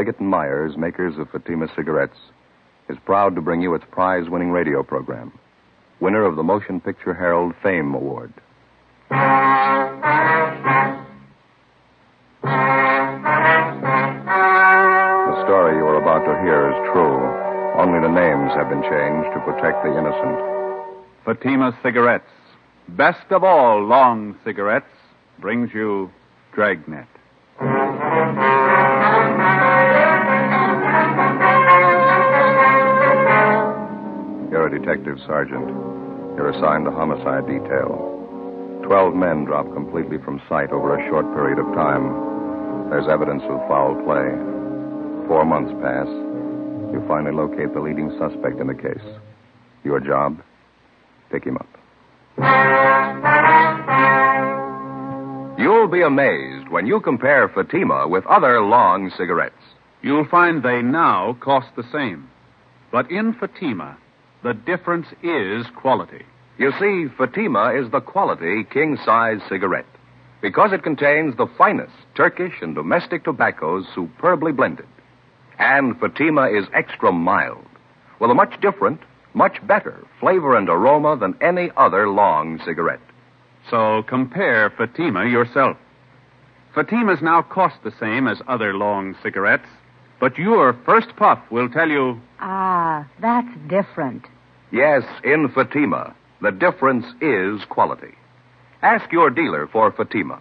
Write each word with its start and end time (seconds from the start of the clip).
Liggett 0.00 0.18
and 0.18 0.30
Myers, 0.30 0.78
makers 0.78 1.18
of 1.18 1.28
Fatima 1.28 1.66
cigarettes, 1.76 2.16
is 2.88 2.96
proud 3.04 3.34
to 3.34 3.42
bring 3.42 3.60
you 3.60 3.74
its 3.74 3.84
prize 3.90 4.30
winning 4.30 4.50
radio 4.50 4.82
program, 4.82 5.30
winner 6.00 6.24
of 6.24 6.36
the 6.36 6.42
Motion 6.42 6.80
Picture 6.80 7.12
Herald 7.12 7.52
Fame 7.62 7.92
Award. 7.92 8.32
The 9.10 9.16
story 15.44 15.76
you 15.76 15.84
are 15.84 16.00
about 16.00 16.24
to 16.24 16.32
hear 16.44 16.70
is 16.70 16.76
true. 16.94 17.20
Only 17.78 18.00
the 18.00 18.08
names 18.08 18.54
have 18.56 18.70
been 18.70 18.80
changed 18.80 19.28
to 19.34 19.40
protect 19.44 19.84
the 19.84 19.98
innocent. 19.98 20.40
Fatima 21.26 21.78
Cigarettes, 21.82 22.24
best 22.88 23.30
of 23.30 23.44
all 23.44 23.84
long 23.84 24.34
cigarettes, 24.46 24.86
brings 25.40 25.74
you 25.74 26.10
Dragnet. 26.54 27.06
Detective 34.70 35.18
sergeant. 35.26 35.68
You're 36.36 36.50
assigned 36.50 36.84
to 36.86 36.90
homicide 36.90 37.46
detail. 37.46 38.06
Twelve 38.86 39.14
men 39.14 39.44
drop 39.44 39.66
completely 39.74 40.18
from 40.24 40.40
sight 40.48 40.70
over 40.70 40.96
a 40.96 41.08
short 41.10 41.26
period 41.34 41.58
of 41.58 41.66
time. 41.74 42.88
There's 42.88 43.06
evidence 43.08 43.42
of 43.44 43.58
foul 43.68 43.94
play. 44.06 44.30
Four 45.28 45.44
months 45.44 45.72
pass. 45.82 46.08
You 46.92 47.04
finally 47.06 47.34
locate 47.34 47.74
the 47.74 47.80
leading 47.80 48.10
suspect 48.18 48.58
in 48.58 48.66
the 48.66 48.74
case. 48.74 49.04
Your 49.84 50.00
job? 50.00 50.42
Pick 51.30 51.44
him 51.44 51.56
up. 51.56 51.68
You'll 55.58 55.88
be 55.88 56.02
amazed 56.02 56.68
when 56.68 56.86
you 56.86 57.00
compare 57.00 57.48
Fatima 57.48 58.08
with 58.08 58.26
other 58.26 58.60
long 58.60 59.10
cigarettes. 59.16 59.54
You'll 60.02 60.26
find 60.26 60.62
they 60.62 60.80
now 60.82 61.36
cost 61.40 61.68
the 61.76 61.84
same. 61.92 62.28
But 62.90 63.10
in 63.10 63.34
Fatima, 63.34 63.98
the 64.42 64.54
difference 64.54 65.06
is 65.22 65.66
quality. 65.76 66.24
You 66.58 66.72
see, 66.78 67.06
Fatima 67.16 67.72
is 67.74 67.90
the 67.90 68.00
quality 68.00 68.64
king 68.64 68.98
size 69.04 69.40
cigarette 69.48 69.86
because 70.40 70.72
it 70.72 70.82
contains 70.82 71.36
the 71.36 71.50
finest 71.58 71.92
Turkish 72.14 72.54
and 72.62 72.74
domestic 72.74 73.24
tobaccos 73.24 73.86
superbly 73.94 74.52
blended. 74.52 74.86
And 75.58 75.98
Fatima 75.98 76.48
is 76.48 76.66
extra 76.74 77.12
mild 77.12 77.66
with 78.18 78.30
a 78.30 78.34
much 78.34 78.60
different, 78.60 79.00
much 79.34 79.64
better 79.66 80.06
flavor 80.18 80.56
and 80.56 80.68
aroma 80.68 81.16
than 81.16 81.36
any 81.40 81.70
other 81.76 82.08
long 82.08 82.60
cigarette. 82.64 83.00
So 83.70 84.02
compare 84.08 84.70
Fatima 84.70 85.26
yourself. 85.26 85.76
Fatimas 86.74 87.20
now 87.20 87.42
cost 87.42 87.76
the 87.82 87.92
same 87.98 88.26
as 88.26 88.40
other 88.46 88.74
long 88.74 89.16
cigarettes, 89.22 89.68
but 90.20 90.36
your 90.38 90.74
first 90.84 91.16
puff 91.16 91.38
will 91.50 91.68
tell 91.68 91.88
you 91.88 92.20
Ah, 92.40 93.06
that's 93.20 93.48
different. 93.68 94.26
Yes, 94.72 95.02
in 95.24 95.48
Fatima, 95.54 96.14
the 96.40 96.50
difference 96.52 97.06
is 97.20 97.64
quality. 97.68 98.14
Ask 98.82 99.10
your 99.12 99.30
dealer 99.30 99.66
for 99.66 99.90
Fatima, 99.92 100.40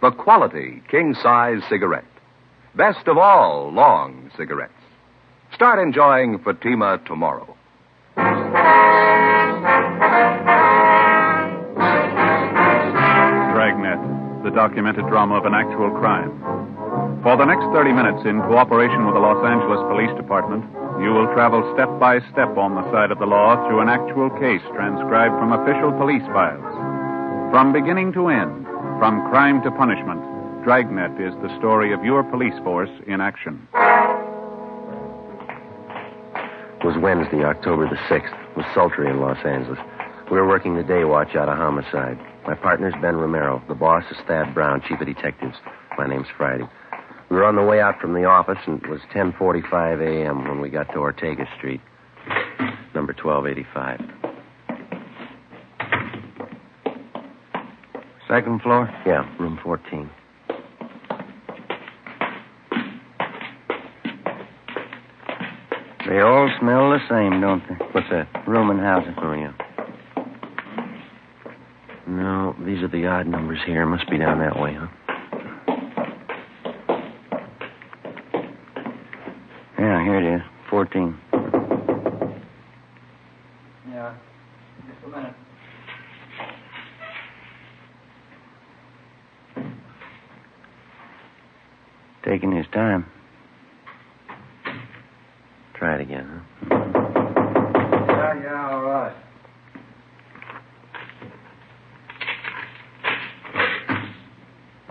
the 0.00 0.10
quality 0.12 0.82
king 0.90 1.14
size 1.14 1.62
cigarette. 1.68 2.04
Best 2.76 3.06
of 3.08 3.18
all 3.18 3.72
long 3.72 4.30
cigarettes. 4.36 4.72
Start 5.54 5.78
enjoying 5.78 6.38
Fatima 6.38 6.98
tomorrow. 7.06 7.56
Dragnet, 13.54 14.00
the 14.44 14.50
documented 14.50 15.06
drama 15.08 15.36
of 15.36 15.44
an 15.44 15.54
actual 15.54 15.90
crime. 15.90 16.30
For 17.22 17.36
the 17.38 17.46
next 17.46 17.70
30 17.70 17.94
minutes, 17.94 18.26
in 18.26 18.42
cooperation 18.50 19.06
with 19.06 19.14
the 19.14 19.22
Los 19.22 19.38
Angeles 19.46 19.78
Police 19.86 20.10
Department, 20.18 20.66
you 20.98 21.14
will 21.14 21.30
travel 21.38 21.62
step 21.70 21.86
by 22.02 22.18
step 22.34 22.58
on 22.58 22.74
the 22.74 22.82
side 22.90 23.14
of 23.14 23.22
the 23.22 23.30
law 23.30 23.54
through 23.62 23.78
an 23.78 23.86
actual 23.88 24.26
case 24.42 24.60
transcribed 24.74 25.38
from 25.38 25.54
official 25.54 25.94
police 26.02 26.26
files. 26.34 26.66
From 27.54 27.70
beginning 27.70 28.10
to 28.18 28.26
end, 28.26 28.66
from 28.98 29.22
crime 29.30 29.62
to 29.62 29.70
punishment, 29.70 30.18
Dragnet 30.66 31.14
is 31.22 31.30
the 31.46 31.54
story 31.62 31.94
of 31.94 32.02
your 32.02 32.26
police 32.26 32.58
force 32.66 32.90
in 33.06 33.20
action. 33.20 33.68
It 36.82 36.84
was 36.84 36.98
Wednesday, 36.98 37.46
October 37.46 37.86
the 37.86 38.02
6th. 38.10 38.34
It 38.34 38.56
was 38.56 38.66
sultry 38.74 39.08
in 39.08 39.20
Los 39.20 39.38
Angeles. 39.46 39.78
We 40.26 40.42
were 40.42 40.48
working 40.48 40.74
the 40.74 40.82
day 40.82 41.04
watch 41.04 41.36
out 41.38 41.48
of 41.48 41.56
homicide. 41.56 42.18
My 42.50 42.56
partner's 42.56 42.94
Ben 43.00 43.14
Romero. 43.14 43.62
The 43.68 43.78
boss 43.78 44.02
is 44.10 44.18
Thad 44.26 44.52
Brown, 44.54 44.82
chief 44.82 45.00
of 45.00 45.06
detectives. 45.06 45.54
My 45.96 46.08
name's 46.08 46.26
Friday. 46.36 46.66
We 47.32 47.38
were 47.38 47.46
on 47.46 47.56
the 47.56 47.62
way 47.62 47.80
out 47.80 47.98
from 47.98 48.12
the 48.12 48.26
office, 48.26 48.58
and 48.66 48.82
it 48.82 48.90
was 48.90 49.00
10:45 49.14 50.02
a.m. 50.02 50.46
when 50.46 50.60
we 50.60 50.68
got 50.68 50.92
to 50.92 50.98
Ortega 50.98 51.48
Street, 51.56 51.80
number 52.94 53.14
1285. 53.14 54.00
Second 58.28 58.60
floor? 58.60 58.90
Yeah, 59.06 59.24
room 59.40 59.58
14. 59.64 60.10
They 66.06 66.20
all 66.20 66.50
smell 66.60 66.90
the 66.90 66.98
same, 67.08 67.40
don't 67.40 67.66
they? 67.66 67.76
What's 67.92 68.10
that? 68.10 68.28
Room 68.46 68.68
and 68.68 68.78
housing. 68.78 69.14
Oh, 69.16 69.32
yeah. 69.32 69.52
No, 72.06 72.54
these 72.66 72.82
are 72.82 72.88
the 72.88 73.06
odd 73.06 73.26
numbers 73.26 73.60
here. 73.64 73.86
Must 73.86 74.10
be 74.10 74.18
down 74.18 74.38
that 74.40 74.60
way, 74.60 74.74
huh? 74.74 74.88
14. 80.82 81.16
Yeah. 83.88 84.14
Just 84.88 85.06
a 85.06 85.16
minute. 85.16 85.34
Taking 92.24 92.50
his 92.50 92.66
time. 92.72 93.06
Try 95.74 95.94
it 95.94 96.00
again, 96.00 96.28
huh? 96.28 96.76
Yeah, 98.08 98.42
yeah, 98.42 98.70
all 98.72 98.82
right. 98.82 99.16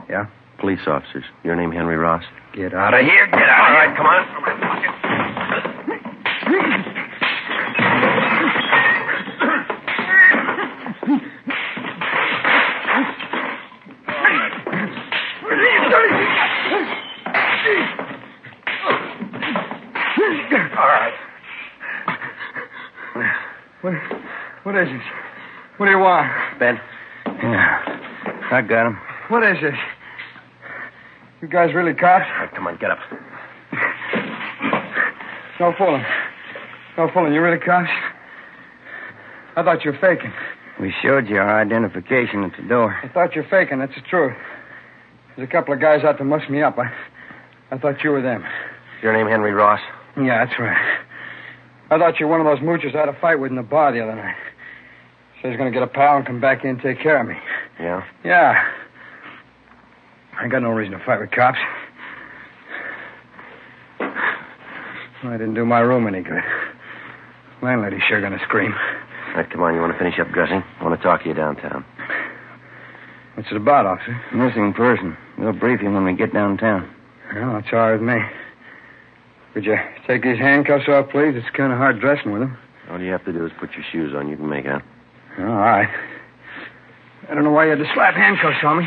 Yeah? 0.09 0.27
Police 0.59 0.79
officers. 0.87 1.25
Your 1.43 1.57
name 1.57 1.73
Henry 1.73 1.97
Ross? 1.97 2.23
Get 2.55 2.73
out 2.73 2.93
of 2.93 3.01
here. 3.01 3.25
Get 3.27 3.41
out 3.41 3.71
All 3.71 3.75
right, 3.75 3.97
come 3.97 4.05
on. 4.05 4.40
What, 23.81 23.93
what 24.63 24.77
is 24.77 24.87
this? 24.89 25.01
What 25.77 25.87
do 25.87 25.91
you 25.91 25.99
want? 25.99 26.29
Ben. 26.59 26.79
Yeah. 27.25 27.99
I 28.51 28.61
got 28.61 28.87
him. 28.87 28.97
What 29.29 29.43
is 29.43 29.57
this? 29.61 29.75
You 31.41 31.47
guys 31.47 31.73
really 31.73 31.93
cops? 31.93 32.25
Right, 32.39 32.53
come 32.53 32.67
on, 32.67 32.77
get 32.77 32.91
up. 32.91 32.99
No 35.59 35.73
fooling. 35.77 36.05
No 36.97 37.09
fooling. 37.13 37.33
You 37.33 37.41
really 37.41 37.57
cops? 37.57 37.89
I 39.55 39.63
thought 39.63 39.83
you 39.83 39.91
were 39.91 39.97
faking. 39.99 40.31
We 40.79 40.93
showed 41.01 41.27
you 41.27 41.37
our 41.37 41.61
identification 41.61 42.43
at 42.43 42.51
the 42.57 42.67
door. 42.67 42.95
I 43.03 43.07
thought 43.07 43.35
you 43.35 43.41
were 43.41 43.49
faking. 43.49 43.79
That's 43.79 43.95
the 43.95 44.01
truth. 44.01 44.35
There's 45.35 45.47
a 45.47 45.51
couple 45.51 45.73
of 45.73 45.79
guys 45.79 46.03
out 46.03 46.17
to 46.19 46.23
muss 46.23 46.47
me 46.49 46.61
up. 46.61 46.77
I, 46.77 46.91
I 47.71 47.77
thought 47.77 48.03
you 48.03 48.11
were 48.11 48.21
them. 48.21 48.43
Your 49.01 49.13
name 49.13 49.27
Henry 49.27 49.53
Ross? 49.53 49.79
Yeah, 50.17 50.45
that's 50.45 50.59
right. 50.59 51.00
I 51.91 51.97
thought 51.97 52.21
you 52.21 52.25
were 52.25 52.37
one 52.37 52.47
of 52.47 52.57
those 52.57 52.65
moochers 52.65 52.95
I 52.95 52.99
had 52.99 53.09
a 53.09 53.19
fight 53.19 53.35
with 53.35 53.51
in 53.51 53.57
the 53.57 53.63
bar 53.63 53.91
the 53.91 53.99
other 54.01 54.15
night. 54.15 54.35
Said 55.41 55.51
he's 55.51 55.57
going 55.57 55.71
to 55.71 55.77
get 55.77 55.83
a 55.83 55.91
pal 55.91 56.17
and 56.17 56.25
come 56.25 56.39
back 56.39 56.63
in 56.63 56.69
and 56.71 56.81
take 56.81 57.01
care 57.01 57.19
of 57.19 57.27
me. 57.27 57.35
Yeah? 57.81 58.05
Yeah. 58.23 58.63
I 60.39 60.43
ain't 60.43 60.51
got 60.51 60.61
no 60.61 60.69
reason 60.69 60.97
to 60.97 61.05
fight 61.05 61.19
with 61.19 61.31
cops. 61.31 61.57
I 63.99 65.33
didn't 65.33 65.53
do 65.53 65.65
my 65.65 65.79
room 65.79 66.07
any 66.07 66.21
good. 66.21 66.41
Landlady's 67.61 68.01
sure 68.07 68.21
going 68.21 68.31
to 68.31 68.43
scream. 68.45 68.73
All 68.73 69.35
right, 69.35 69.49
come 69.51 69.61
on. 69.61 69.75
You 69.75 69.81
want 69.81 69.91
to 69.91 69.99
finish 69.99 70.17
up 70.17 70.31
dressing? 70.31 70.63
I 70.79 70.83
want 70.83 70.97
to 70.97 71.03
talk 71.03 71.23
to 71.23 71.27
you 71.27 71.35
downtown. 71.35 71.83
What's 73.35 73.51
it 73.51 73.57
about, 73.57 73.85
officer? 73.85 74.19
Missing 74.33 74.73
person. 74.73 75.17
We'll 75.37 75.51
brief 75.51 75.81
you 75.81 75.91
when 75.91 76.05
we 76.05 76.13
get 76.15 76.33
downtown. 76.33 76.89
Well, 77.35 77.53
that's 77.53 77.67
all 77.73 77.79
right 77.79 77.93
with 77.93 78.01
me. 78.01 78.17
Could 79.53 79.65
you 79.65 79.75
take 80.07 80.23
these 80.23 80.37
handcuffs 80.37 80.87
off, 80.87 81.09
please? 81.09 81.33
It's 81.35 81.49
kind 81.55 81.71
of 81.73 81.77
hard 81.77 81.99
dressing 81.99 82.31
with 82.31 82.41
them. 82.41 82.57
All 82.89 82.99
you 82.99 83.11
have 83.11 83.25
to 83.25 83.33
do 83.33 83.45
is 83.45 83.51
put 83.59 83.71
your 83.73 83.83
shoes 83.91 84.13
on. 84.15 84.29
You 84.29 84.37
can 84.37 84.49
make 84.49 84.65
out. 84.65 84.81
All 85.39 85.45
right. 85.45 85.89
I 87.29 87.33
don't 87.33 87.43
know 87.43 87.51
why 87.51 87.65
you 87.65 87.71
had 87.71 87.79
to 87.79 87.91
slap 87.93 88.15
handcuffs 88.15 88.63
on 88.63 88.79
me. 88.79 88.85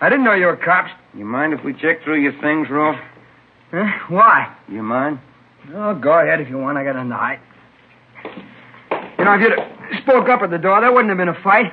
I 0.00 0.08
didn't 0.08 0.24
know 0.24 0.34
you 0.34 0.46
were 0.46 0.56
cops. 0.56 0.90
You 1.14 1.24
mind 1.24 1.52
if 1.52 1.64
we 1.64 1.72
check 1.74 2.02
through 2.04 2.22
your 2.22 2.32
things, 2.40 2.68
Ross? 2.70 2.96
Huh? 3.70 3.86
Why? 4.08 4.54
You 4.68 4.82
mind? 4.82 5.18
Oh, 5.74 5.94
go 5.94 6.12
ahead 6.12 6.40
if 6.40 6.48
you 6.48 6.58
want. 6.58 6.76
I 6.78 6.84
got 6.84 6.94
nothing 6.96 7.10
to 7.10 7.16
hide. 7.16 7.40
You 9.18 9.24
know, 9.24 9.34
if 9.34 9.40
you'd 9.40 10.02
spoke 10.02 10.28
up 10.28 10.42
at 10.42 10.50
the 10.50 10.58
door, 10.58 10.80
there 10.80 10.92
wouldn't 10.92 11.08
have 11.08 11.18
been 11.18 11.28
a 11.28 11.42
fight. 11.42 11.72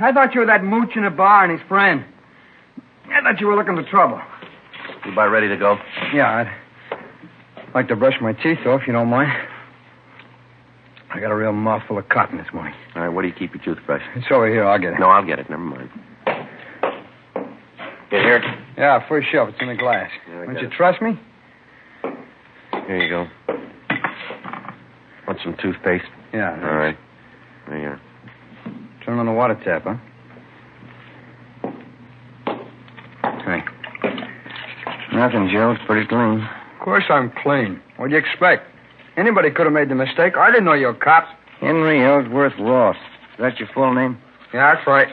I 0.00 0.12
thought 0.12 0.34
you 0.34 0.40
were 0.40 0.46
that 0.46 0.64
mooch 0.64 0.90
in 0.96 1.04
the 1.04 1.10
bar 1.10 1.44
and 1.44 1.52
his 1.58 1.66
friend. 1.68 2.04
I 3.10 3.20
thought 3.22 3.40
you 3.40 3.46
were 3.46 3.56
looking 3.56 3.76
for 3.76 3.84
trouble. 3.88 4.20
You 5.04 5.12
about 5.12 5.28
ready 5.30 5.48
to 5.48 5.56
go? 5.56 5.78
Yeah, 6.12 6.38
I'd 6.38 6.52
like 7.76 7.88
to 7.88 7.96
brush 7.96 8.14
my 8.22 8.32
teeth, 8.32 8.56
though, 8.64 8.76
if 8.76 8.86
you 8.86 8.92
don't 8.94 9.08
mind. 9.08 9.30
I 11.10 11.20
got 11.20 11.30
a 11.30 11.36
real 11.36 11.52
mouthful 11.52 11.98
of 11.98 12.08
cotton 12.08 12.38
this 12.38 12.46
morning. 12.54 12.72
All 12.94 13.02
right, 13.02 13.08
where 13.10 13.20
do 13.22 13.28
you 13.28 13.34
keep 13.34 13.54
your 13.54 13.62
toothbrush? 13.62 14.00
It's 14.16 14.26
over 14.30 14.48
here. 14.48 14.64
I'll 14.64 14.78
get 14.78 14.94
it. 14.94 14.98
No, 14.98 15.08
I'll 15.08 15.24
get 15.26 15.38
it. 15.38 15.50
Never 15.50 15.62
mind. 15.62 15.90
Get 18.10 18.22
here. 18.22 18.42
Yeah, 18.78 19.06
first 19.08 19.28
shelf. 19.30 19.50
It's 19.50 19.58
in 19.60 19.68
the 19.68 19.74
glass. 19.74 20.10
Yeah, 20.26 20.46
Don't 20.46 20.58
you 20.58 20.68
it. 20.68 20.72
trust 20.72 21.02
me? 21.02 21.20
Here 22.86 23.02
you 23.02 23.10
go. 23.10 23.26
Want 25.26 25.38
some 25.44 25.54
toothpaste? 25.60 26.04
Yeah. 26.32 26.52
All 26.52 26.76
right. 26.78 26.96
There 27.68 27.78
you 27.78 27.88
are. 27.88 28.00
Turn 29.04 29.18
on 29.18 29.26
the 29.26 29.32
water 29.32 29.60
tap, 29.62 29.82
huh? 29.84 29.96
Hey. 33.44 33.60
Nothing, 35.12 35.50
Joe. 35.52 35.72
It's 35.72 35.82
pretty 35.86 36.06
clean. 36.08 36.48
Of 36.86 36.90
course 36.90 37.04
I'm 37.10 37.32
clean. 37.42 37.82
What'd 37.96 38.12
you 38.12 38.18
expect? 38.18 38.70
Anybody 39.16 39.50
could 39.50 39.66
have 39.66 39.72
made 39.72 39.88
the 39.88 39.96
mistake. 39.96 40.36
I 40.36 40.52
didn't 40.52 40.66
know 40.66 40.72
you 40.72 40.86
were 40.86 40.94
cops. 40.94 41.26
Henry 41.58 42.00
Ellsworth 42.00 42.52
Ross. 42.60 42.94
Is 43.32 43.40
that 43.40 43.58
your 43.58 43.68
full 43.74 43.92
name? 43.92 44.16
Yeah, 44.54 44.72
that's 44.72 44.86
right. 44.86 45.08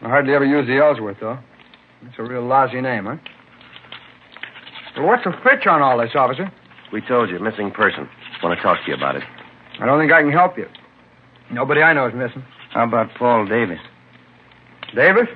I 0.00 0.08
hardly 0.08 0.32
ever 0.32 0.46
use 0.46 0.66
the 0.66 0.78
Ellsworth, 0.78 1.18
though. 1.20 1.38
It's 2.06 2.14
a 2.18 2.22
real 2.22 2.46
lousy 2.46 2.80
name, 2.80 3.04
huh? 3.04 3.16
Well, 4.96 5.06
what's 5.06 5.24
the 5.24 5.32
fitch 5.44 5.66
on 5.66 5.82
all 5.82 5.98
this, 5.98 6.12
officer? 6.14 6.50
We 6.94 7.02
told 7.02 7.28
you, 7.28 7.38
missing 7.40 7.70
person. 7.70 8.08
Want 8.42 8.56
to 8.56 8.62
talk 8.62 8.82
to 8.86 8.90
you 8.90 8.96
about 8.96 9.16
it. 9.16 9.22
I 9.80 9.84
don't 9.84 10.00
think 10.00 10.12
I 10.12 10.22
can 10.22 10.32
help 10.32 10.56
you. 10.56 10.66
Nobody 11.50 11.82
I 11.82 11.92
know 11.92 12.06
is 12.08 12.14
missing. 12.14 12.42
How 12.70 12.84
about 12.84 13.10
Paul 13.18 13.44
Davis? 13.44 13.80
Davis? 14.94 15.28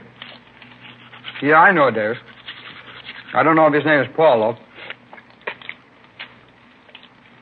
Yeah, 1.42 1.56
I 1.56 1.70
know 1.70 1.90
Davis. 1.90 2.16
I 3.34 3.42
don't 3.42 3.56
know 3.56 3.66
if 3.66 3.74
his 3.74 3.84
name 3.84 4.00
is 4.00 4.08
Paul, 4.16 4.40
though. 4.40 4.67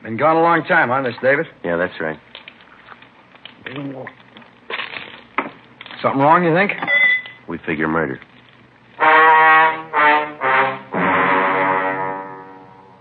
Been 0.07 0.15
gone 0.15 0.37
a 0.37 0.41
long 0.41 0.63
time, 0.63 0.87
huh, 0.87 1.01
this 1.01 1.19
Davis? 1.21 1.47
Yeah, 1.65 1.75
that's 1.75 1.99
right. 1.99 2.17
Something 6.01 6.21
wrong, 6.21 6.45
you 6.45 6.55
think? 6.55 6.71
We 7.49 7.57
figure 7.57 7.89
murder. 7.89 8.17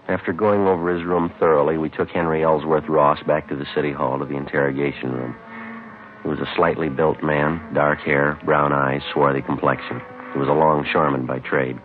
After 0.08 0.32
going 0.32 0.66
over 0.66 0.92
his 0.92 1.06
room 1.06 1.32
thoroughly, 1.38 1.78
we 1.78 1.90
took 1.90 2.08
Henry 2.08 2.42
Ellsworth 2.42 2.88
Ross 2.88 3.22
back 3.24 3.48
to 3.50 3.54
the 3.54 3.66
city 3.72 3.92
hall 3.92 4.18
to 4.18 4.24
the 4.24 4.34
interrogation 4.34 5.12
room. 5.12 5.36
He 6.24 6.28
was 6.28 6.40
a 6.40 6.52
slightly 6.56 6.88
built 6.88 7.22
man, 7.22 7.72
dark 7.72 8.00
hair, 8.00 8.36
brown 8.44 8.72
eyes, 8.72 9.02
swarthy 9.12 9.42
complexion. 9.42 10.02
He 10.32 10.40
was 10.40 10.48
a 10.48 10.52
longshoreman 10.52 11.24
by 11.24 11.38
trade. 11.38 11.78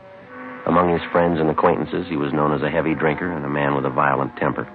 Among 0.65 0.91
his 0.91 1.11
friends 1.11 1.39
and 1.39 1.51
acquaintances, 1.51 2.07
he 2.09 2.17
was 2.17 2.33
known 2.33 2.55
as 2.55 2.63
a 2.63 2.71
heavy 2.71 2.95
drinker 2.95 3.31
and 3.31 3.45
a 3.45 3.49
man 3.49 3.75
with 3.75 3.85
a 3.85 3.91
violent 3.91 4.35
temper. 4.37 4.67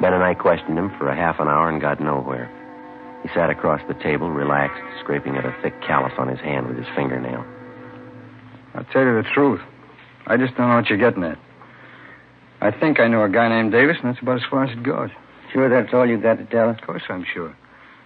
Ben 0.00 0.14
and 0.14 0.22
I 0.22 0.34
questioned 0.34 0.78
him 0.78 0.90
for 0.98 1.08
a 1.08 1.16
half 1.16 1.40
an 1.40 1.48
hour 1.48 1.68
and 1.68 1.80
got 1.80 2.00
nowhere. 2.00 2.50
He 3.22 3.28
sat 3.34 3.50
across 3.50 3.80
the 3.86 3.94
table, 3.94 4.30
relaxed, 4.30 4.82
scraping 5.00 5.36
at 5.36 5.44
a 5.44 5.54
thick 5.62 5.74
callus 5.82 6.12
on 6.16 6.28
his 6.28 6.40
hand 6.40 6.68
with 6.68 6.78
his 6.78 6.86
fingernail. 6.96 7.44
I'll 8.74 8.84
tell 8.84 9.02
you 9.02 9.22
the 9.22 9.28
truth. 9.34 9.60
I 10.26 10.36
just 10.36 10.56
don't 10.56 10.68
know 10.68 10.76
what 10.76 10.88
you're 10.88 10.98
getting 10.98 11.24
at. 11.24 11.38
I 12.60 12.70
think 12.70 13.00
I 13.00 13.08
know 13.08 13.24
a 13.24 13.28
guy 13.28 13.48
named 13.48 13.72
Davis, 13.72 13.96
and 14.02 14.12
that's 14.12 14.22
about 14.22 14.36
as 14.36 14.44
far 14.48 14.64
as 14.64 14.70
it 14.70 14.82
goes. 14.82 15.10
Sure 15.52 15.68
that's 15.68 15.92
all 15.92 16.06
you 16.06 16.18
got 16.18 16.38
to 16.38 16.44
tell 16.46 16.68
us? 16.68 16.78
Of 16.80 16.86
course 16.86 17.02
I'm 17.08 17.24
sure. 17.32 17.54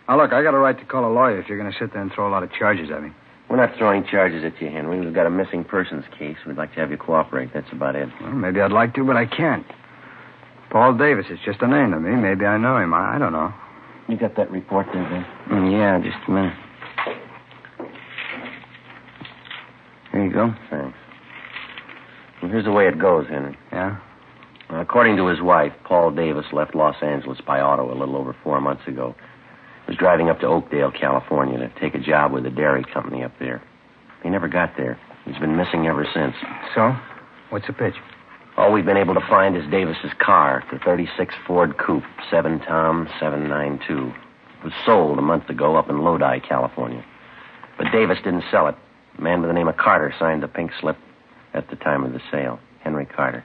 Now, 0.09 0.17
look, 0.21 0.33
I 0.33 0.43
got 0.43 0.55
a 0.55 0.59
right 0.59 0.79
to 0.79 0.85
call 0.85 1.05
a 1.05 1.13
lawyer 1.13 1.41
if 1.41 1.49
you're 1.49 1.59
going 1.59 1.73
to 1.73 1.79
sit 1.79 1.93
there 1.93 2.03
and 2.03 2.13
throw 2.13 2.29
a 2.29 2.33
lot 2.33 2.43
of 2.43 2.53
charges 2.53 2.91
at 2.91 3.03
me. 3.03 3.11
We're 3.49 3.57
not 3.57 3.77
throwing 3.77 4.05
charges 4.07 4.45
at 4.45 4.61
you, 4.61 4.71
Henry. 4.71 5.01
We've 5.01 5.15
got 5.15 5.27
a 5.27 5.31
missing 5.31 5.65
persons 5.65 6.05
case. 6.19 6.37
We'd 6.47 6.57
like 6.57 6.75
to 6.75 6.81
have 6.81 6.91
you 6.91 6.97
cooperate. 6.97 7.53
That's 7.53 7.71
about 7.73 7.95
it. 7.95 8.09
Well, 8.21 8.33
maybe 8.33 8.61
I'd 8.61 8.73
like 8.73 8.95
to, 8.95 9.05
but 9.05 9.17
I 9.17 9.27
can't. 9.27 9.67
Paul 10.75 10.97
Davis 10.99 11.27
is 11.31 11.39
just 11.45 11.63
a 11.63 11.69
name 11.69 11.93
to 11.93 12.01
me. 12.01 12.17
Maybe 12.17 12.45
I 12.45 12.59
know 12.59 12.79
him. 12.79 12.93
I, 12.95 13.15
I 13.15 13.19
don't 13.21 13.31
know. 13.31 13.55
You 14.09 14.19
got 14.19 14.35
that 14.37 14.51
report 14.51 14.87
there, 14.93 15.05
Ben? 15.05 15.25
Mm, 15.49 15.71
yeah, 15.71 16.01
just 16.03 16.29
a 16.29 16.31
minute. 16.33 16.53
Here 20.11 20.25
you 20.25 20.33
go. 20.33 20.53
Thanks. 20.71 20.99
Well, 22.43 22.51
here's 22.51 22.65
the 22.65 22.73
way 22.73 22.89
it 22.89 22.99
goes, 22.99 23.29
Henry. 23.29 23.57
Yeah? 23.73 24.01
Well, 24.69 24.81
according 24.81 25.17
to 25.19 25.29
his 25.29 25.41
wife, 25.41 25.73
Paul 25.85 26.11
Davis 26.11 26.47
left 26.53 26.75
Los 26.75 26.97
Angeles 27.01 27.39
by 27.47 27.61
auto 27.61 27.89
a 27.89 27.97
little 27.97 28.17
over 28.17 28.35
four 28.43 28.61
months 28.61 28.83
ago. 28.89 29.15
He 29.87 29.93
was 29.93 29.97
driving 29.97 30.29
up 30.29 30.41
to 30.41 30.47
Oakdale, 30.47 30.91
California 30.91 31.57
to 31.57 31.71
take 31.81 31.95
a 31.95 32.01
job 32.01 32.33
with 32.33 32.47
a 32.47 32.51
dairy 32.51 32.85
company 32.93 33.23
up 33.23 33.33
there. 33.39 33.63
He 34.25 34.29
never 34.29 34.49
got 34.49 34.73
there. 34.77 34.99
He's 35.25 35.39
been 35.39 35.57
missing 35.57 35.87
ever 35.87 36.05
since. 36.13 36.35
So? 36.75 36.97
What's 37.51 37.69
the 37.69 37.75
pitch? 37.75 37.95
All 38.57 38.73
we've 38.73 38.85
been 38.85 38.97
able 38.97 39.15
to 39.15 39.27
find 39.29 39.57
is 39.57 39.69
Davis's 39.69 40.13
car, 40.21 40.63
the 40.73 40.79
36 40.79 41.35
Ford 41.45 41.77
Coupe, 41.77 42.05
7 42.31 42.61
Tom 42.61 43.09
792. 43.19 44.13
It 44.59 44.65
was 44.65 44.73
sold 44.87 45.19
a 45.19 45.23
month 45.23 45.49
ago 45.51 45.75
up 45.75 45.91
in 45.91 45.99
Lodi, 45.99 46.39
California. 46.39 47.05
But 47.77 47.91
Davis 47.91 48.19
didn't 48.23 48.45
sell 48.53 48.69
it. 48.69 48.77
A 49.19 49.21
man 49.21 49.41
by 49.41 49.49
the 49.49 49.53
name 49.53 49.67
of 49.67 49.77
Carter 49.77 50.15
signed 50.21 50.45
the 50.45 50.49
pink 50.49 50.71
slip 50.81 50.97
at 51.53 51.69
the 51.69 51.77
time 51.77 52.05
of 52.05 52.13
the 52.13 52.21
sale. 52.31 52.61
Henry 52.81 53.07
Carter. 53.07 53.45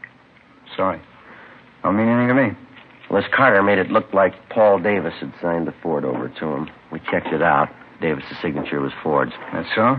Sorry. 0.78 1.02
Don't 1.82 1.98
mean 1.98 2.08
anything 2.08 2.28
to 2.28 2.34
me. 2.36 2.58
Well, 3.10 3.20
this 3.20 3.32
Carter 3.36 3.64
made 3.64 3.80
it 3.80 3.90
look 3.90 4.14
like 4.14 4.34
Paul 4.50 4.78
Davis 4.78 5.16
had 5.20 5.34
signed 5.42 5.66
the 5.66 5.74
Ford 5.82 6.06
over 6.06 6.30
to 6.30 6.46
him. 6.46 6.70
We 6.92 7.00
checked 7.00 7.34
it 7.34 7.42
out. 7.42 7.70
Davis's 8.00 8.38
signature 8.44 8.80
was 8.80 8.92
Ford's. 9.02 9.32
That's 9.52 9.68
so? 9.74 9.96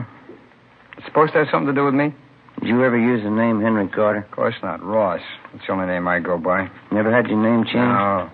It's 0.96 1.06
supposed 1.06 1.32
to 1.32 1.38
have 1.38 1.48
something 1.50 1.74
to 1.74 1.80
do 1.80 1.84
with 1.84 1.94
me? 1.94 2.14
Did 2.60 2.68
you 2.68 2.84
ever 2.84 2.98
use 2.98 3.22
the 3.24 3.30
name 3.30 3.60
Henry 3.60 3.88
Carter? 3.88 4.20
Of 4.20 4.30
course 4.32 4.54
not. 4.62 4.82
Ross. 4.82 5.20
That's 5.52 5.66
the 5.66 5.72
only 5.72 5.86
name 5.86 6.06
I 6.06 6.20
go 6.20 6.36
by. 6.36 6.68
Never 6.92 7.14
had 7.14 7.26
your 7.26 7.42
name 7.42 7.64
changed? 7.64 7.76
No. 7.76 8.30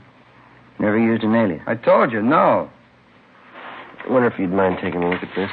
Never 0.80 0.98
used 0.98 1.22
an 1.22 1.34
alias? 1.34 1.62
I 1.66 1.74
told 1.76 2.12
you, 2.12 2.22
no. 2.22 2.68
I 4.06 4.12
wonder 4.12 4.28
if 4.28 4.38
you'd 4.38 4.50
mind 4.52 4.78
taking 4.82 5.02
a 5.02 5.08
look 5.08 5.22
at 5.22 5.28
this. 5.36 5.50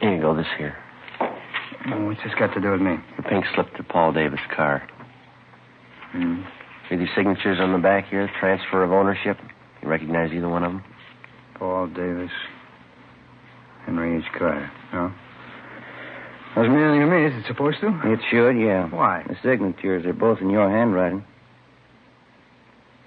Here 0.00 0.14
you 0.14 0.20
go, 0.20 0.36
this 0.36 0.46
here. 0.58 0.76
Oh, 1.20 2.06
What's 2.06 2.20
this 2.24 2.32
got 2.38 2.52
to 2.54 2.60
do 2.60 2.72
with 2.72 2.80
me? 2.80 2.96
The 3.16 3.22
pink 3.22 3.44
slip 3.54 3.72
to 3.76 3.82
Paul 3.82 4.12
Davis' 4.12 4.40
car. 4.54 4.86
Hmm. 6.12 6.42
See 6.88 6.96
these 6.96 7.08
signatures 7.16 7.58
on 7.60 7.72
the 7.72 7.78
back 7.78 8.08
here? 8.08 8.28
Transfer 8.40 8.82
of 8.82 8.92
ownership. 8.92 9.36
You 9.82 9.88
recognize 9.88 10.32
either 10.32 10.48
one 10.48 10.64
of 10.64 10.72
them? 10.72 10.84
Paul 11.54 11.86
Davis. 11.88 12.30
Henry 13.86 14.18
H. 14.18 14.24
Carter. 14.36 14.70
No? 14.92 15.12
Doesn't 16.54 16.72
mean 16.72 16.82
anything 16.82 17.00
to 17.00 17.06
me. 17.06 17.26
Is 17.26 17.44
it 17.44 17.46
supposed 17.46 17.80
to? 17.80 17.88
It 18.04 18.20
should, 18.30 18.58
yeah. 18.58 18.88
Why? 18.88 19.24
The 19.28 19.36
signatures 19.42 20.04
are 20.06 20.12
both 20.12 20.40
in 20.40 20.50
your 20.50 20.68
handwriting. 20.68 21.24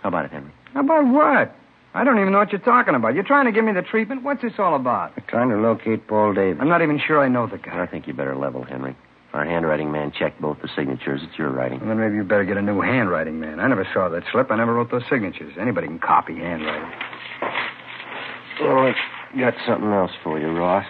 How 0.01 0.09
about 0.09 0.25
it, 0.25 0.31
Henry? 0.31 0.51
How 0.73 0.81
about 0.81 1.05
what? 1.07 1.55
I 1.93 2.05
don't 2.05 2.19
even 2.19 2.31
know 2.31 2.39
what 2.39 2.51
you're 2.51 2.61
talking 2.61 2.95
about. 2.95 3.13
You're 3.13 3.25
trying 3.25 3.45
to 3.45 3.51
give 3.51 3.65
me 3.65 3.73
the 3.73 3.81
treatment? 3.81 4.23
What's 4.23 4.41
this 4.41 4.53
all 4.57 4.75
about? 4.75 5.11
We're 5.17 5.27
trying 5.27 5.49
to 5.49 5.57
locate 5.57 6.07
Paul 6.07 6.33
Davis. 6.33 6.59
I'm 6.61 6.69
not 6.69 6.81
even 6.81 6.99
sure 7.05 7.21
I 7.21 7.27
know 7.27 7.47
the 7.47 7.57
guy. 7.57 7.83
I 7.83 7.87
think 7.87 8.07
you 8.07 8.13
better 8.13 8.35
level, 8.35 8.63
Henry. 8.63 8.95
Our 9.33 9.45
handwriting 9.45 9.91
man 9.91 10.11
checked 10.17 10.41
both 10.41 10.57
the 10.61 10.69
signatures. 10.75 11.21
It's 11.23 11.37
your 11.37 11.51
writing. 11.51 11.79
Well, 11.79 11.89
then 11.89 11.99
maybe 11.99 12.15
you 12.15 12.23
better 12.23 12.43
get 12.45 12.57
a 12.57 12.61
new 12.61 12.81
handwriting 12.81 13.39
man. 13.39 13.59
I 13.59 13.67
never 13.67 13.87
saw 13.93 14.09
that 14.09 14.23
slip. 14.31 14.51
I 14.51 14.57
never 14.57 14.73
wrote 14.73 14.91
those 14.91 15.03
signatures. 15.09 15.53
Anybody 15.59 15.87
can 15.87 15.99
copy 15.99 16.35
handwriting. 16.35 16.89
Well, 18.61 18.77
I 18.77 18.93
got 19.39 19.53
something 19.65 19.91
else 19.91 20.11
for 20.23 20.39
you, 20.39 20.47
Ross. 20.49 20.85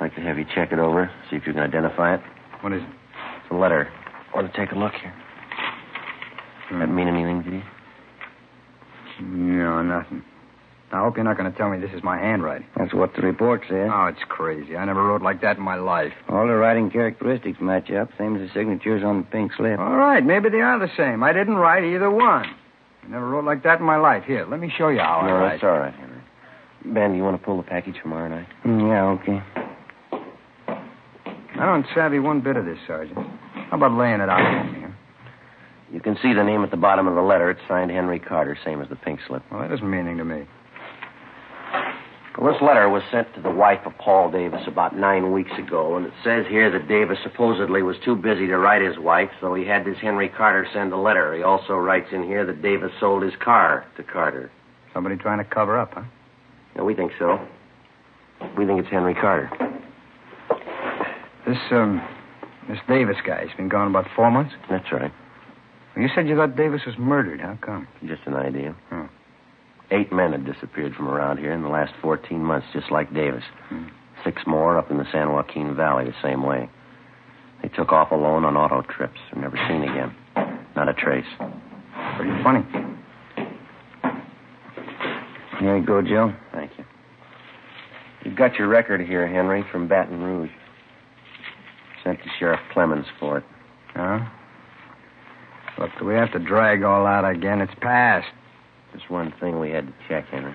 I'd 0.00 0.04
like 0.04 0.14
to 0.14 0.22
have 0.22 0.38
you 0.38 0.46
check 0.54 0.72
it 0.72 0.78
over, 0.78 1.10
see 1.28 1.36
if 1.36 1.46
you 1.46 1.52
can 1.52 1.60
identify 1.62 2.14
it. 2.14 2.20
What 2.62 2.72
is 2.72 2.80
it? 2.82 2.88
It's 3.42 3.50
a 3.50 3.54
letter. 3.54 3.86
Want 4.34 4.50
to 4.50 4.58
take 4.58 4.72
a 4.72 4.78
look 4.78 4.92
here? 4.94 5.14
Does 6.70 6.80
that 6.80 6.86
mean 6.86 7.06
anything 7.06 7.42
to 7.44 7.50
you? 7.50 7.62
No, 9.20 9.82
nothing. 9.82 10.22
I 10.92 11.00
hope 11.00 11.16
you're 11.16 11.24
not 11.24 11.36
going 11.36 11.52
to 11.52 11.56
tell 11.56 11.68
me 11.68 11.78
this 11.78 11.90
is 11.94 12.02
my 12.02 12.16
handwriting. 12.18 12.66
That's 12.76 12.94
what 12.94 13.14
the 13.14 13.20
report 13.22 13.62
says. 13.68 13.90
Oh, 13.92 14.06
it's 14.06 14.24
crazy. 14.28 14.74
I 14.76 14.84
never 14.86 15.04
wrote 15.04 15.20
like 15.22 15.42
that 15.42 15.58
in 15.58 15.62
my 15.62 15.76
life. 15.76 16.12
All 16.30 16.46
the 16.46 16.54
writing 16.54 16.90
characteristics 16.90 17.58
match 17.60 17.90
up, 17.90 18.08
same 18.18 18.36
as 18.36 18.48
the 18.48 18.54
signatures 18.54 19.04
on 19.04 19.18
the 19.18 19.24
pink 19.24 19.52
slip. 19.56 19.78
All 19.78 19.96
right, 19.96 20.24
maybe 20.24 20.48
they 20.48 20.60
are 20.62 20.78
the 20.78 20.90
same. 20.96 21.22
I 21.22 21.32
didn't 21.34 21.56
write 21.56 21.84
either 21.84 22.10
one. 22.10 22.46
I 23.04 23.08
never 23.08 23.28
wrote 23.28 23.44
like 23.44 23.62
that 23.64 23.80
in 23.80 23.84
my 23.84 23.98
life. 23.98 24.24
Here, 24.24 24.46
let 24.50 24.60
me 24.60 24.72
show 24.76 24.88
you 24.88 24.98
how 25.00 25.20
I 25.20 25.30
write. 25.30 25.40
no, 25.40 25.48
that's 25.50 25.62
all 25.62 25.78
right, 25.78 25.94
Henry. 25.94 26.22
Ben, 26.86 27.10
do 27.10 27.16
you 27.18 27.22
want 27.22 27.38
to 27.38 27.44
pull 27.44 27.58
the 27.58 27.62
package 27.62 27.96
tomorrow 28.02 28.28
night? 28.28 28.48
Mm, 28.64 28.88
yeah, 28.88 29.04
okay. 29.20 29.59
I 31.60 31.66
don't 31.66 31.84
savvy 31.94 32.18
one 32.18 32.40
bit 32.40 32.56
of 32.56 32.64
this, 32.64 32.78
Sergeant. 32.86 33.18
How 33.18 33.76
about 33.76 33.92
laying 33.92 34.22
it 34.22 34.30
out 34.30 34.64
for 34.64 34.72
me? 34.72 34.80
Huh? 34.80 34.88
You 35.92 36.00
can 36.00 36.16
see 36.22 36.32
the 36.32 36.42
name 36.42 36.64
at 36.64 36.70
the 36.70 36.78
bottom 36.78 37.06
of 37.06 37.14
the 37.14 37.20
letter. 37.20 37.50
It's 37.50 37.60
signed 37.68 37.90
Henry 37.90 38.18
Carter, 38.18 38.56
same 38.64 38.80
as 38.80 38.88
the 38.88 38.96
pink 38.96 39.20
slip. 39.28 39.42
Well, 39.50 39.60
that 39.60 39.68
doesn't 39.68 39.88
mean 39.88 40.06
anything 40.06 40.16
to 40.18 40.24
me. 40.24 40.46
Well, 42.38 42.50
this 42.50 42.62
letter 42.62 42.88
was 42.88 43.02
sent 43.12 43.34
to 43.34 43.42
the 43.42 43.50
wife 43.50 43.80
of 43.84 43.92
Paul 43.98 44.30
Davis 44.30 44.62
about 44.66 44.96
nine 44.96 45.32
weeks 45.32 45.50
ago, 45.58 45.96
and 45.96 46.06
it 46.06 46.14
says 46.24 46.46
here 46.48 46.70
that 46.70 46.88
Davis 46.88 47.18
supposedly 47.22 47.82
was 47.82 47.96
too 48.06 48.16
busy 48.16 48.46
to 48.46 48.56
write 48.56 48.80
his 48.80 48.98
wife, 48.98 49.28
so 49.42 49.52
he 49.52 49.66
had 49.66 49.84
this 49.84 49.98
Henry 50.00 50.30
Carter 50.30 50.66
send 50.72 50.94
a 50.94 50.96
letter. 50.96 51.34
He 51.34 51.42
also 51.42 51.74
writes 51.74 52.08
in 52.10 52.22
here 52.22 52.46
that 52.46 52.62
Davis 52.62 52.92
sold 52.98 53.22
his 53.22 53.34
car 53.44 53.84
to 53.98 54.02
Carter. 54.02 54.50
Somebody 54.94 55.16
trying 55.16 55.44
to 55.44 55.44
cover 55.44 55.78
up, 55.78 55.92
huh? 55.92 56.04
Yeah, 56.74 56.82
we 56.84 56.94
think 56.94 57.12
so. 57.18 57.38
We 58.56 58.64
think 58.64 58.80
it's 58.80 58.88
Henry 58.88 59.14
Carter. 59.14 59.50
This, 61.46 61.58
um, 61.70 62.02
this 62.68 62.78
Davis 62.88 63.16
guy, 63.26 63.44
he's 63.46 63.56
been 63.56 63.68
gone 63.68 63.88
about 63.88 64.06
four 64.14 64.30
months? 64.30 64.54
That's 64.68 64.90
right. 64.92 65.12
Well, 65.94 66.04
you 66.04 66.08
said 66.14 66.28
you 66.28 66.36
thought 66.36 66.56
Davis 66.56 66.82
was 66.86 66.96
murdered. 66.98 67.40
How 67.40 67.58
come? 67.60 67.88
Just 68.06 68.22
an 68.26 68.34
idea. 68.34 68.76
Hmm. 68.88 69.06
Eight 69.90 70.12
men 70.12 70.32
had 70.32 70.46
disappeared 70.46 70.94
from 70.94 71.08
around 71.08 71.38
here 71.38 71.52
in 71.52 71.62
the 71.62 71.68
last 71.68 71.92
14 72.00 72.38
months, 72.38 72.66
just 72.72 72.90
like 72.90 73.12
Davis. 73.12 73.42
Hmm. 73.68 73.86
Six 74.24 74.42
more 74.46 74.78
up 74.78 74.90
in 74.90 74.98
the 74.98 75.06
San 75.10 75.32
Joaquin 75.32 75.74
Valley 75.74 76.04
the 76.04 76.14
same 76.22 76.44
way. 76.44 76.68
They 77.62 77.68
took 77.68 77.92
off 77.92 78.10
alone 78.10 78.44
on 78.44 78.56
auto 78.56 78.82
trips. 78.82 79.18
Were 79.34 79.40
never 79.40 79.56
seen 79.68 79.82
again. 79.82 80.14
Not 80.76 80.88
a 80.88 80.94
trace. 80.94 81.26
Pretty 82.16 82.42
funny. 82.42 82.64
Here 85.58 85.76
you 85.76 85.84
go, 85.84 86.00
Joe. 86.00 86.32
Thank 86.52 86.72
you. 86.78 86.84
You've 88.24 88.36
got 88.36 88.54
your 88.56 88.68
record 88.68 89.00
here, 89.00 89.26
Henry, 89.26 89.64
from 89.70 89.88
Baton 89.88 90.22
Rouge. 90.22 90.50
Sent 92.04 92.18
to 92.22 92.28
Sheriff 92.38 92.60
Clemens 92.72 93.06
for 93.18 93.38
it. 93.38 93.44
Huh? 93.94 94.20
Look, 95.78 95.90
do 95.98 96.04
we 96.04 96.14
have 96.14 96.32
to 96.32 96.38
drag 96.38 96.82
all 96.82 97.06
out 97.06 97.28
again? 97.28 97.60
It's 97.60 97.72
past. 97.80 98.28
Just 98.92 99.10
one 99.10 99.32
thing 99.40 99.60
we 99.60 99.70
had 99.70 99.86
to 99.86 99.94
check, 100.08 100.26
Henry. 100.28 100.54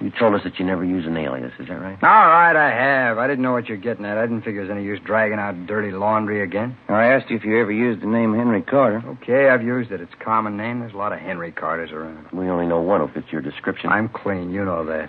You 0.00 0.12
told 0.18 0.34
us 0.34 0.42
that 0.44 0.58
you 0.58 0.66
never 0.66 0.84
use 0.84 1.06
an 1.06 1.16
alias, 1.16 1.52
is 1.58 1.68
that 1.68 1.80
right? 1.80 1.96
All 2.02 2.28
right, 2.28 2.54
I 2.54 2.70
have. 2.70 3.16
I 3.16 3.26
didn't 3.26 3.42
know 3.42 3.52
what 3.52 3.66
you're 3.66 3.78
getting 3.78 4.04
at. 4.04 4.18
I 4.18 4.26
didn't 4.26 4.42
figure 4.42 4.66
there's 4.66 4.76
any 4.76 4.84
use 4.84 5.00
dragging 5.02 5.38
out 5.38 5.66
dirty 5.66 5.90
laundry 5.90 6.42
again. 6.42 6.76
I 6.88 7.06
asked 7.06 7.30
you 7.30 7.36
if 7.36 7.44
you 7.44 7.58
ever 7.58 7.72
used 7.72 8.02
the 8.02 8.06
name 8.06 8.34
Henry 8.34 8.60
Carter. 8.60 9.02
Okay, 9.22 9.48
I've 9.48 9.62
used 9.62 9.90
it. 9.90 10.02
It's 10.02 10.12
a 10.12 10.22
common 10.22 10.56
name. 10.56 10.80
There's 10.80 10.92
a 10.92 10.98
lot 10.98 11.14
of 11.14 11.20
Henry 11.20 11.50
Carters 11.50 11.92
around. 11.92 12.26
We 12.30 12.48
only 12.50 12.66
know 12.66 12.80
one 12.82 13.00
who 13.00 13.08
fits 13.14 13.32
your 13.32 13.40
description. 13.40 13.88
I'm 13.88 14.10
clean. 14.10 14.50
You 14.50 14.66
know 14.66 14.84
that. 14.84 15.08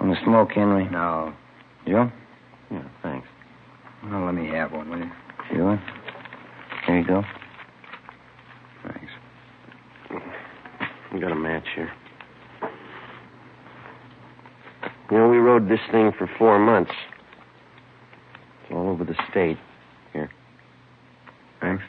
On 0.00 0.10
the 0.10 0.16
smoke, 0.22 0.50
Henry. 0.52 0.86
No. 0.90 1.32
Joe? 1.88 2.12
Yeah, 2.70 2.82
thanks. 3.02 3.28
Well, 4.04 4.24
let 4.26 4.34
me 4.34 4.48
have 4.48 4.72
one, 4.72 4.90
will 4.90 4.98
you? 4.98 5.10
Sure. 5.50 5.82
Here 6.86 6.98
you 6.98 7.06
go. 7.06 7.22
Thanks. 8.84 9.12
I 11.12 11.18
got 11.18 11.32
a 11.32 11.36
match 11.36 11.64
here. 11.74 11.90
You 15.10 15.18
know, 15.18 15.28
we 15.28 15.38
rode 15.38 15.68
this 15.68 15.80
thing 15.92 16.12
for 16.18 16.28
four 16.38 16.58
months. 16.58 16.90
It's 18.62 18.72
all 18.72 18.88
over 18.88 19.04
the 19.04 19.14
state. 19.30 19.56
Here. 20.12 20.30
Thanks. 21.60 21.82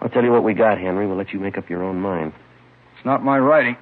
I'll 0.00 0.08
tell 0.08 0.24
you 0.24 0.32
what 0.32 0.42
we 0.42 0.54
got, 0.54 0.78
Henry. 0.78 1.06
We'll 1.06 1.18
let 1.18 1.32
you 1.32 1.38
make 1.38 1.58
up 1.58 1.68
your 1.68 1.82
own 1.82 2.00
mind. 2.00 2.32
It's 2.96 3.04
not 3.04 3.22
my 3.22 3.38
writing. 3.38 3.76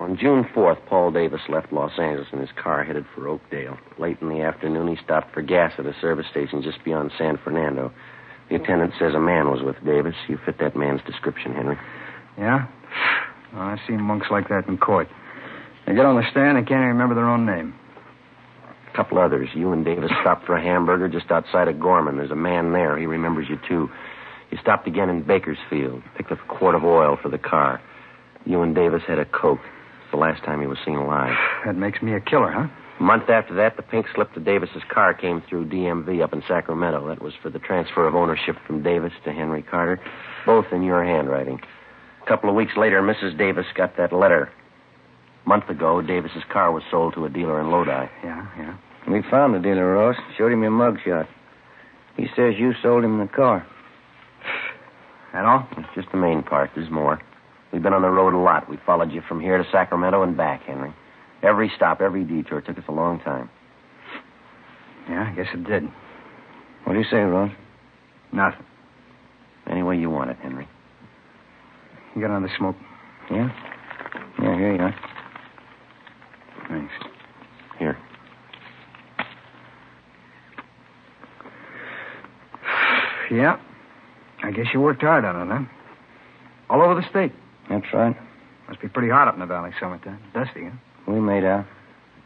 On 0.00 0.16
June 0.16 0.44
4th, 0.54 0.78
Paul 0.86 1.10
Davis 1.10 1.40
left 1.48 1.72
Los 1.72 1.98
Angeles 1.98 2.28
in 2.32 2.38
his 2.38 2.50
car 2.62 2.84
headed 2.84 3.04
for 3.14 3.26
Oakdale. 3.26 3.76
Late 3.98 4.18
in 4.20 4.28
the 4.28 4.42
afternoon, 4.42 4.86
he 4.86 4.96
stopped 5.02 5.34
for 5.34 5.42
gas 5.42 5.72
at 5.76 5.86
a 5.86 5.94
service 6.00 6.26
station 6.30 6.62
just 6.62 6.84
beyond 6.84 7.10
San 7.18 7.36
Fernando. 7.42 7.92
The 8.48 8.56
attendant 8.56 8.94
says 8.98 9.14
a 9.14 9.20
man 9.20 9.50
was 9.50 9.60
with 9.62 9.76
Davis. 9.84 10.14
You 10.28 10.38
fit 10.46 10.58
that 10.60 10.76
man's 10.76 11.00
description, 11.04 11.52
Henry. 11.52 11.76
Yeah? 12.38 12.66
Oh, 13.54 13.60
I've 13.60 13.80
seen 13.88 14.00
monks 14.00 14.28
like 14.30 14.48
that 14.48 14.68
in 14.68 14.78
court. 14.78 15.08
They 15.86 15.94
get 15.94 16.06
on 16.06 16.14
the 16.14 16.30
stand 16.30 16.56
and 16.56 16.66
can't 16.66 16.78
even 16.78 16.88
remember 16.88 17.16
their 17.16 17.28
own 17.28 17.44
name. 17.44 17.74
A 18.92 18.96
couple 18.96 19.18
others. 19.18 19.48
You 19.54 19.72
and 19.72 19.84
Davis 19.84 20.12
stopped 20.20 20.46
for 20.46 20.56
a 20.56 20.62
hamburger 20.62 21.08
just 21.08 21.32
outside 21.32 21.66
of 21.66 21.80
Gorman. 21.80 22.18
There's 22.18 22.30
a 22.30 22.36
man 22.36 22.72
there. 22.72 22.96
He 22.96 23.06
remembers 23.06 23.48
you, 23.50 23.58
too. 23.68 23.90
You 24.52 24.58
stopped 24.62 24.86
again 24.86 25.10
in 25.10 25.22
Bakersfield. 25.22 26.02
Picked 26.16 26.30
up 26.30 26.38
a 26.38 26.46
quart 26.46 26.76
of 26.76 26.84
oil 26.84 27.18
for 27.20 27.28
the 27.30 27.38
car. 27.38 27.82
You 28.44 28.62
and 28.62 28.76
Davis 28.76 29.02
had 29.06 29.18
a 29.18 29.24
Coke. 29.24 29.60
It's 30.08 30.14
the 30.14 30.20
last 30.20 30.42
time 30.42 30.62
he 30.62 30.66
was 30.66 30.78
seen 30.86 30.96
alive. 30.96 31.36
That 31.66 31.76
makes 31.76 32.00
me 32.00 32.14
a 32.14 32.20
killer, 32.20 32.50
huh? 32.50 32.68
A 32.98 33.02
month 33.02 33.28
after 33.28 33.54
that, 33.56 33.76
the 33.76 33.82
pink 33.82 34.06
slip 34.14 34.32
to 34.32 34.40
Davis's 34.40 34.80
car 34.88 35.12
came 35.12 35.42
through 35.46 35.66
DMV 35.68 36.22
up 36.24 36.32
in 36.32 36.42
Sacramento. 36.48 37.06
That 37.08 37.20
was 37.20 37.34
for 37.42 37.50
the 37.50 37.58
transfer 37.58 38.08
of 38.08 38.14
ownership 38.14 38.56
from 38.66 38.82
Davis 38.82 39.12
to 39.24 39.32
Henry 39.32 39.62
Carter, 39.62 40.00
both 40.46 40.64
in 40.72 40.82
your 40.82 41.04
handwriting. 41.04 41.60
A 42.22 42.26
couple 42.26 42.48
of 42.48 42.56
weeks 42.56 42.72
later, 42.74 43.02
Mrs. 43.02 43.36
Davis 43.36 43.66
got 43.76 43.98
that 43.98 44.10
letter. 44.10 44.50
A 45.44 45.48
month 45.48 45.68
ago, 45.68 46.00
Davis's 46.00 46.44
car 46.50 46.72
was 46.72 46.84
sold 46.90 47.12
to 47.12 47.26
a 47.26 47.28
dealer 47.28 47.60
in 47.60 47.70
Lodi. 47.70 48.08
Yeah, 48.24 48.48
yeah. 48.56 48.76
We 49.12 49.20
found 49.30 49.54
the 49.54 49.58
dealer, 49.58 49.92
Ross. 49.92 50.16
Showed 50.38 50.52
him 50.52 50.62
your 50.62 50.72
mugshot. 50.72 51.28
He 52.16 52.28
says 52.34 52.54
you 52.56 52.72
sold 52.82 53.04
him 53.04 53.18
the 53.18 53.28
car. 53.28 53.66
That 55.34 55.44
all? 55.44 55.68
It's 55.76 55.88
just 55.94 56.10
the 56.12 56.18
main 56.18 56.42
part. 56.42 56.70
There's 56.74 56.90
more. 56.90 57.20
We've 57.72 57.82
been 57.82 57.92
on 57.92 58.02
the 58.02 58.08
road 58.08 58.34
a 58.34 58.38
lot. 58.38 58.68
We 58.68 58.78
followed 58.86 59.12
you 59.12 59.22
from 59.28 59.40
here 59.40 59.58
to 59.58 59.64
Sacramento 59.70 60.22
and 60.22 60.36
back, 60.36 60.62
Henry. 60.62 60.92
Every 61.42 61.70
stop, 61.76 62.00
every 62.00 62.24
detour 62.24 62.60
took 62.60 62.78
us 62.78 62.84
a 62.88 62.92
long 62.92 63.20
time. 63.20 63.50
Yeah, 65.08 65.30
I 65.30 65.34
guess 65.34 65.46
it 65.52 65.64
did. 65.64 65.84
What 66.84 66.94
do 66.94 66.98
you 66.98 67.04
say, 67.10 67.18
Ross? 67.18 67.50
Nothing. 68.32 68.64
Any 69.70 69.82
way 69.82 69.98
you 69.98 70.10
want 70.10 70.30
it, 70.30 70.36
Henry. 70.42 70.66
You 72.14 72.22
got 72.22 72.30
another 72.30 72.52
smoke? 72.56 72.76
Yeah? 73.30 73.48
Yeah, 74.42 74.56
here 74.56 74.74
you 74.74 74.80
are. 74.80 74.94
Thanks. 76.68 76.92
Here. 77.78 77.98
Yeah. 83.30 83.58
I 84.42 84.50
guess 84.52 84.66
you 84.72 84.80
worked 84.80 85.02
hard 85.02 85.26
on 85.26 85.50
it, 85.50 85.52
huh? 85.52 85.64
All 86.70 86.80
over 86.80 86.94
the 86.94 87.06
state. 87.10 87.32
That's 87.68 87.86
right. 87.92 88.16
Must 88.68 88.80
be 88.80 88.88
pretty 88.88 89.08
hot 89.08 89.28
up 89.28 89.34
in 89.34 89.40
the 89.40 89.46
valley 89.46 89.70
summertime. 89.80 90.20
Dusty, 90.34 90.64
huh? 90.64 90.70
We 91.06 91.20
made 91.20 91.44
out. 91.44 91.66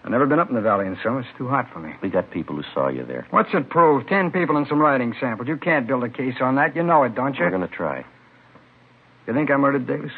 I've 0.05 0.11
never 0.11 0.27
been 0.27 0.41
up 0.41 0.49
in 0.49 0.57
the 0.57 0.61
valley 0.61 0.87
in 0.87 0.99
summer. 1.03 1.21
It's 1.21 1.29
too 1.39 1.47
hot 1.49 1.69
for 1.73 1.79
me. 1.79 1.93
We 2.03 2.09
got 2.09 2.31
people 2.33 2.57
who 2.57 2.63
saw 2.75 2.89
you 2.89 3.05
there. 3.05 3.27
What's 3.31 3.51
it 3.55 3.71
prove? 3.71 4.07
Ten 4.09 4.33
people 4.33 4.57
and 4.57 4.67
some 4.67 4.81
writing 4.81 5.15
samples. 5.21 5.49
You 5.49 5.57
can't 5.57 5.87
build 5.87 6.03
a 6.03 6.09
case 6.09 6.35
on 6.41 6.57
that. 6.57 6.75
You 6.75 6.83
know 6.83 7.05
it, 7.05 7.15
don't 7.15 7.35
you? 7.37 7.45
We're 7.45 7.51
going 7.51 7.63
to 7.63 7.69
try. 7.69 8.05
You 9.29 9.35
think 9.35 9.51
I 9.53 9.57
murdered 9.57 9.87
Davis? 9.87 10.11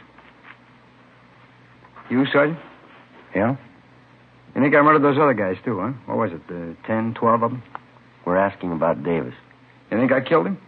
You, 2.11 2.25
Sergeant? 2.33 2.59
Yeah? 3.35 3.57
You 4.55 4.63
think 4.63 4.75
I 4.75 4.81
murdered 4.81 5.03
those 5.03 5.19
other 5.21 5.35
guys, 5.35 5.57
too, 5.65 5.79
huh? 5.81 5.93
What 6.07 6.17
was 6.17 6.31
it, 6.33 6.41
uh, 6.49 6.87
ten, 6.87 7.13
twelve 7.13 7.43
of 7.43 7.51
them? 7.51 7.63
We're 8.25 8.39
asking 8.39 8.73
about 8.73 9.03
Davis. 9.05 9.35
You 9.91 9.99
think 9.99 10.13
I 10.13 10.23
killed 10.23 10.47
him? 10.47 10.59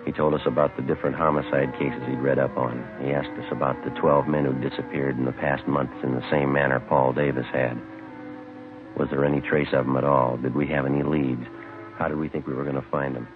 He 0.05 0.11
told 0.11 0.35
us 0.35 0.45
about 0.45 0.77
the 0.77 0.83
different 0.83 1.15
homicide 1.15 1.73
cases 1.73 1.97
he'd 2.05 2.21
read 2.21 2.37
up 2.37 2.55
on. 2.55 2.77
He 3.01 3.09
asked 3.09 3.33
us 3.41 3.51
about 3.51 3.73
the 3.83 3.89
12 3.99 4.27
men 4.27 4.45
who'd 4.45 4.61
disappeared 4.61 5.17
in 5.17 5.25
the 5.25 5.31
past 5.31 5.65
months 5.65 5.97
in 6.03 6.13
the 6.13 6.29
same 6.29 6.53
manner 6.53 6.79
Paul 6.79 7.11
Davis 7.11 7.47
had. 7.51 7.73
Was 8.99 9.09
there 9.09 9.25
any 9.25 9.41
trace 9.41 9.73
of 9.73 9.87
them 9.87 9.97
at 9.97 10.03
all? 10.03 10.37
Did 10.37 10.53
we 10.53 10.67
have 10.67 10.85
any 10.85 11.01
leads? 11.01 11.41
How 11.97 12.07
did 12.07 12.19
we 12.19 12.29
think 12.29 12.45
we 12.45 12.53
were 12.53 12.69
going 12.69 12.75
to 12.75 12.91
find 12.91 13.15
them? 13.15 13.27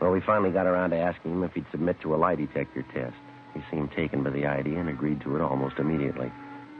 Well, 0.00 0.10
we 0.10 0.20
finally 0.20 0.50
got 0.50 0.66
around 0.66 0.90
to 0.90 0.96
asking 0.98 1.30
him 1.30 1.44
if 1.44 1.52
he'd 1.52 1.70
submit 1.70 2.00
to 2.00 2.12
a 2.12 2.18
lie 2.18 2.34
detector 2.34 2.84
test. 2.92 3.14
He 3.54 3.60
seemed 3.70 3.92
taken 3.92 4.24
by 4.24 4.30
the 4.30 4.46
idea 4.46 4.80
and 4.80 4.88
agreed 4.88 5.20
to 5.20 5.36
it 5.36 5.42
almost 5.42 5.78
immediately. 5.78 6.32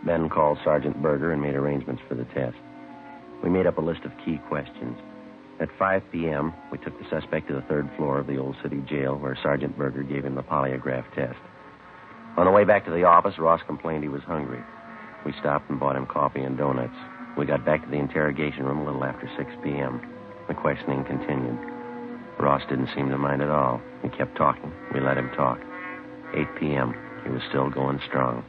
Ben 0.05 0.29
called 0.29 0.59
Sergeant 0.65 1.01
Berger 1.01 1.31
and 1.31 1.41
made 1.41 1.55
arrangements 1.55 2.03
for 2.09 2.17
the 2.17 2.27
test. 2.35 2.57
We 3.45 3.49
made 3.49 3.69
up 3.69 3.79
a 3.79 3.81
list 3.81 4.03
of 4.05 4.11
key 4.25 4.41
questions. 4.49 4.99
At 5.61 5.69
5 5.79 6.03
p.m., 6.11 6.53
we 6.73 6.79
took 6.79 6.99
the 6.99 7.09
suspect 7.09 7.49
to 7.49 7.55
the 7.55 7.63
third 7.63 7.89
floor 7.97 8.19
of 8.19 8.27
the 8.27 8.39
old 8.39 8.57
city 8.63 8.83
jail 8.89 9.17
where 9.17 9.39
Sergeant 9.41 9.79
Berger 9.79 10.03
gave 10.03 10.25
him 10.25 10.35
the 10.35 10.43
polygraph 10.43 11.05
test. 11.15 11.39
On 12.37 12.45
the 12.45 12.51
way 12.51 12.65
back 12.65 12.85
to 12.87 12.91
the 12.91 13.05
office, 13.05 13.39
Ross 13.39 13.61
complained 13.67 14.03
he 14.03 14.09
was 14.09 14.23
hungry. 14.23 14.61
We 15.25 15.33
stopped 15.39 15.71
and 15.71 15.79
bought 15.79 15.97
him 15.97 16.07
coffee 16.07 16.43
and 16.43 16.59
donuts. 16.59 16.97
We 17.39 17.47
got 17.47 17.65
back 17.65 17.85
to 17.85 17.91
the 17.91 17.99
interrogation 17.99 18.65
room 18.65 18.81
a 18.81 18.85
little 18.85 19.05
after 19.05 19.31
6 19.37 19.51
p.m. 19.63 20.03
The 20.49 20.55
questioning 20.55 21.05
continued. 21.05 21.59
Ross 22.41 22.63
didn't 22.69 22.91
seem 22.95 23.09
to 23.11 23.19
mind 23.19 23.41
at 23.41 23.51
all. 23.51 23.81
He 24.03 24.09
kept 24.09 24.37
talking. 24.37 24.73
We 24.93 25.01
let 25.01 25.17
him 25.17 25.31
talk. 25.37 25.61
8 26.35 26.47
p.m. 26.59 26.95
He 27.23 27.31
was 27.31 27.43
still 27.49 27.71
going 27.71 28.01
strong. 28.09 28.45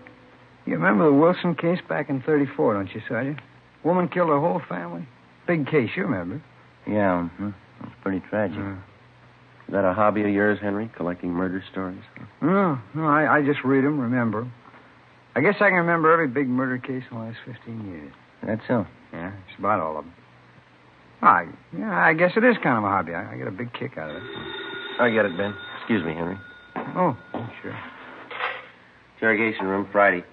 You 0.65 0.73
remember 0.73 1.05
the 1.05 1.13
Wilson 1.13 1.53
case 1.53 1.79
back 1.87 2.09
in 2.09 2.21
34, 2.23 2.73
don't 2.73 2.93
you, 2.95 3.01
Sergeant? 3.07 3.39
Woman 3.83 4.09
killed 4.09 4.29
her 4.29 4.39
whole 4.39 4.61
family. 4.67 5.07
Big 5.45 5.67
case, 5.67 5.91
you 5.95 6.03
remember. 6.03 6.41
Yeah, 6.87 7.27
mm-hmm. 7.29 7.49
It's 7.83 7.95
pretty 8.01 8.21
tragic. 8.29 8.57
Is 8.57 9.73
that 9.73 9.83
a 9.83 9.93
hobby 9.93 10.21
of 10.21 10.29
yours, 10.29 10.59
Henry, 10.61 10.89
collecting 10.95 11.31
murder 11.31 11.63
stories? 11.71 12.01
No, 12.41 12.79
no, 12.93 13.05
I, 13.05 13.37
I 13.37 13.41
just 13.41 13.63
read 13.63 13.83
them, 13.83 13.99
remember. 13.99 14.49
I 15.35 15.41
guess 15.41 15.55
I 15.55 15.69
can 15.69 15.73
remember 15.73 16.11
every 16.11 16.27
big 16.27 16.47
murder 16.47 16.77
case 16.77 17.03
in 17.09 17.17
the 17.17 17.23
last 17.23 17.37
15 17.45 17.85
years. 17.87 18.13
That's 18.45 18.61
so. 18.67 18.85
Yeah, 19.11 19.31
it's 19.47 19.59
about 19.59 19.79
all 19.79 19.97
of 19.97 20.05
them. 20.05 20.13
I, 21.21 21.45
yeah, 21.77 22.05
I 22.05 22.13
guess 22.13 22.31
it 22.35 22.43
is 22.43 22.55
kind 22.61 22.77
of 22.77 22.83
a 22.83 22.89
hobby. 22.89 23.13
I, 23.13 23.33
I 23.33 23.37
get 23.37 23.47
a 23.47 23.51
big 23.51 23.73
kick 23.73 23.97
out 23.97 24.11
of 24.11 24.17
it. 24.17 24.23
I 24.99 25.09
get 25.09 25.25
it, 25.25 25.35
Ben. 25.35 25.55
Excuse 25.79 26.05
me, 26.05 26.13
Henry. 26.13 26.37
Oh, 26.95 27.17
oh, 27.33 27.49
sure. 27.61 27.77
Interrogation 29.15 29.65
room, 29.65 29.87
Friday. 29.91 30.23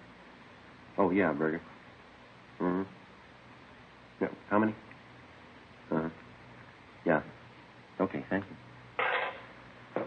Oh, 0.99 1.11
yeah, 1.11 1.33
Berger. 1.33 1.63
Mm-hmm. 2.61 2.83
Yeah, 4.21 4.29
how 4.51 4.59
many? 4.59 4.75
Uh-huh. 5.91 6.09
Yeah. 7.07 7.23
Okay, 8.01 8.25
thank 8.31 8.45
you. 8.49 10.03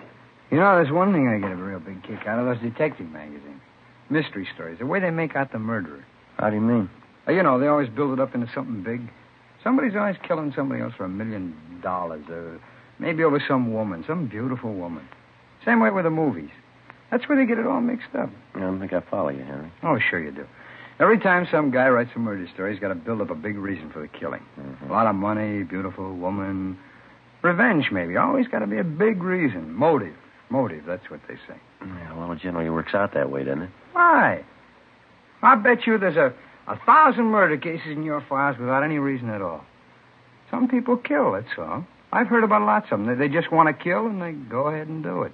You 0.51 0.57
know, 0.59 0.75
there's 0.75 0.91
one 0.91 1.11
thing 1.13 1.27
I 1.27 1.39
get 1.39 1.51
a 1.51 1.55
real 1.55 1.79
big 1.79 2.03
kick 2.03 2.27
out 2.27 2.39
of 2.39 2.45
those 2.45 2.59
detective 2.63 3.09
magazines. 3.09 3.61
Mystery 4.09 4.47
stories. 4.53 4.77
The 4.79 4.85
way 4.85 4.99
they 4.99 5.09
make 5.09 5.35
out 5.35 5.51
the 5.51 5.59
murderer. 5.59 6.05
How 6.37 6.49
do 6.49 6.55
you 6.55 6.61
mean? 6.61 6.89
Uh, 7.27 7.31
You 7.31 7.43
know, 7.43 7.59
they 7.59 7.67
always 7.67 7.89
build 7.89 8.13
it 8.13 8.21
up 8.21 8.35
into 8.35 8.47
something 8.53 8.83
big. 8.83 9.01
Somebody's 9.63 9.95
always 9.95 10.15
killing 10.27 10.53
somebody 10.55 10.81
else 10.81 10.93
for 10.95 11.05
a 11.05 11.09
million 11.09 11.55
dollars, 11.81 12.23
or 12.29 12.59
maybe 12.99 13.23
over 13.23 13.41
some 13.47 13.73
woman, 13.73 14.03
some 14.07 14.27
beautiful 14.27 14.73
woman. 14.73 15.07
Same 15.65 15.79
way 15.79 15.89
with 15.89 16.03
the 16.05 16.11
movies. 16.11 16.51
That's 17.09 17.27
where 17.27 17.37
they 17.37 17.47
get 17.47 17.57
it 17.57 17.65
all 17.65 17.81
mixed 17.81 18.13
up. 18.17 18.29
I 18.53 18.59
don't 18.59 18.79
think 18.79 18.93
I 18.93 19.01
follow 19.09 19.29
you, 19.29 19.43
Henry. 19.43 19.71
Oh, 19.83 19.97
sure 19.99 20.19
you 20.19 20.31
do. 20.31 20.45
Every 20.99 21.19
time 21.19 21.47
some 21.51 21.71
guy 21.71 21.89
writes 21.89 22.11
a 22.15 22.19
murder 22.19 22.47
story, 22.53 22.71
he's 22.73 22.79
got 22.79 22.89
to 22.89 22.95
build 22.95 23.21
up 23.21 23.29
a 23.31 23.35
big 23.35 23.57
reason 23.57 23.89
for 23.91 23.99
the 24.01 24.07
killing. 24.07 24.41
A 24.87 24.91
lot 24.91 25.07
of 25.07 25.15
money, 25.15 25.63
beautiful 25.63 26.15
woman, 26.15 26.77
revenge, 27.45 27.91
maybe. 27.91 28.17
Always 28.17 28.47
got 28.47 28.59
to 28.59 28.67
be 28.67 28.77
a 28.77 28.83
big 28.83 29.23
reason. 29.23 29.73
Motive. 29.73 30.15
Motive, 30.49 30.83
that's 30.85 31.09
what 31.09 31.21
they 31.27 31.35
say. 31.47 31.57
Yeah, 31.81 32.17
well, 32.17 32.31
it 32.31 32.39
generally 32.39 32.69
works 32.69 32.93
out 32.93 33.13
that 33.13 33.31
way, 33.31 33.43
doesn't 33.43 33.63
it? 33.63 33.69
Why? 33.93 34.43
I 35.41 35.55
bet 35.55 35.87
you 35.87 35.97
there's 35.97 36.17
a, 36.17 36.33
a 36.67 36.77
thousand 36.85 37.25
murder 37.25 37.57
cases 37.57 37.87
in 37.87 38.03
your 38.03 38.23
files 38.27 38.57
without 38.59 38.83
any 38.83 38.99
reason 38.99 39.29
at 39.29 39.41
all. 39.41 39.63
Some 40.51 40.67
people 40.67 40.97
kill, 40.97 41.31
that's 41.33 41.57
all. 41.57 41.85
I've 42.11 42.27
heard 42.27 42.43
about 42.43 42.61
lots 42.61 42.87
of 42.91 42.99
them. 42.99 43.07
They, 43.07 43.27
they 43.27 43.33
just 43.33 43.51
want 43.51 43.67
to 43.67 43.83
kill, 43.83 44.05
and 44.05 44.21
they 44.21 44.31
go 44.31 44.67
ahead 44.67 44.87
and 44.87 45.03
do 45.03 45.23
it. 45.23 45.31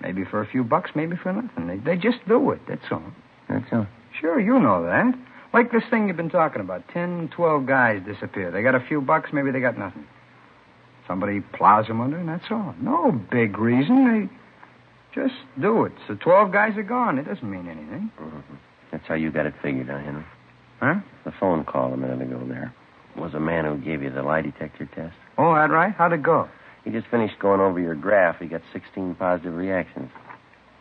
Maybe 0.00 0.24
for 0.24 0.40
a 0.40 0.46
few 0.46 0.62
bucks, 0.62 0.90
maybe 0.94 1.16
for 1.16 1.32
nothing. 1.32 1.66
They, 1.66 1.78
they 1.78 1.96
just 1.96 2.18
do 2.28 2.50
it, 2.50 2.60
that's 2.68 2.84
all. 2.90 3.02
That's 3.48 3.66
all? 3.72 3.86
Sure, 4.20 4.38
you 4.38 4.58
know 4.60 4.84
that. 4.84 5.14
Like 5.52 5.72
this 5.72 5.82
thing 5.90 6.08
you've 6.08 6.16
been 6.16 6.30
talking 6.30 6.60
about. 6.60 6.86
Ten, 6.88 7.30
twelve 7.34 7.66
guys 7.66 8.02
disappear. 8.04 8.50
They 8.50 8.62
got 8.62 8.74
a 8.74 8.80
few 8.86 9.00
bucks, 9.00 9.30
maybe 9.32 9.50
they 9.50 9.60
got 9.60 9.78
nothing. 9.78 10.06
Somebody 11.08 11.40
plows 11.40 11.86
them 11.88 12.00
under, 12.00 12.18
and 12.18 12.28
that's 12.28 12.44
all. 12.50 12.74
No 12.80 13.10
big 13.10 13.58
reason. 13.58 14.28
They 15.14 15.20
just 15.20 15.34
do 15.60 15.84
it. 15.84 15.92
So 16.06 16.14
twelve 16.14 16.52
guys 16.52 16.76
are 16.76 16.82
gone. 16.82 17.18
It 17.18 17.24
doesn't 17.24 17.50
mean 17.50 17.66
anything. 17.66 18.12
Mm-hmm. 18.20 18.54
That's 18.92 19.06
how 19.08 19.14
you 19.14 19.32
got 19.32 19.46
it 19.46 19.54
figured, 19.62 19.88
huh, 19.88 19.98
Henry? 19.98 20.24
Huh? 20.80 20.94
The 21.24 21.32
phone 21.40 21.64
call 21.64 21.92
a 21.92 21.96
minute 21.96 22.22
ago 22.22 22.44
there 22.46 22.72
was 23.16 23.34
a 23.34 23.40
man 23.40 23.64
who 23.64 23.76
gave 23.78 24.02
you 24.02 24.10
the 24.10 24.22
lie 24.22 24.42
detector 24.42 24.86
test. 24.94 25.16
Oh, 25.36 25.54
that 25.54 25.70
right? 25.70 25.92
How'd 25.92 26.12
it 26.12 26.22
go? 26.22 26.48
He 26.84 26.90
just 26.90 27.08
finished 27.08 27.38
going 27.40 27.60
over 27.60 27.80
your 27.80 27.94
graph. 27.94 28.38
He 28.38 28.46
got 28.46 28.62
16 28.72 29.16
positive 29.16 29.54
reactions. 29.54 30.10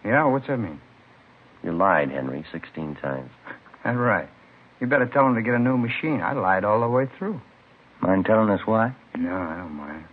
Yeah, 0.05 0.25
what's 0.25 0.47
that 0.47 0.57
mean? 0.57 0.79
You 1.63 1.73
lied, 1.73 2.11
Henry, 2.11 2.45
16 2.51 2.95
times. 3.01 3.31
That 3.83 3.91
right. 3.91 4.27
You 4.81 4.87
better 4.87 5.05
tell 5.05 5.25
him 5.25 5.35
to 5.35 5.41
get 5.41 5.53
a 5.53 5.59
new 5.59 5.77
machine. 5.77 6.19
I 6.19 6.33
lied 6.33 6.65
all 6.65 6.81
the 6.81 6.89
way 6.89 7.07
through. 7.17 7.39
Mind 8.01 8.25
telling 8.25 8.49
us 8.49 8.59
why? 8.65 8.93
No, 9.15 9.33
I 9.33 9.55
don't 9.55 9.71
mind. 9.71 10.03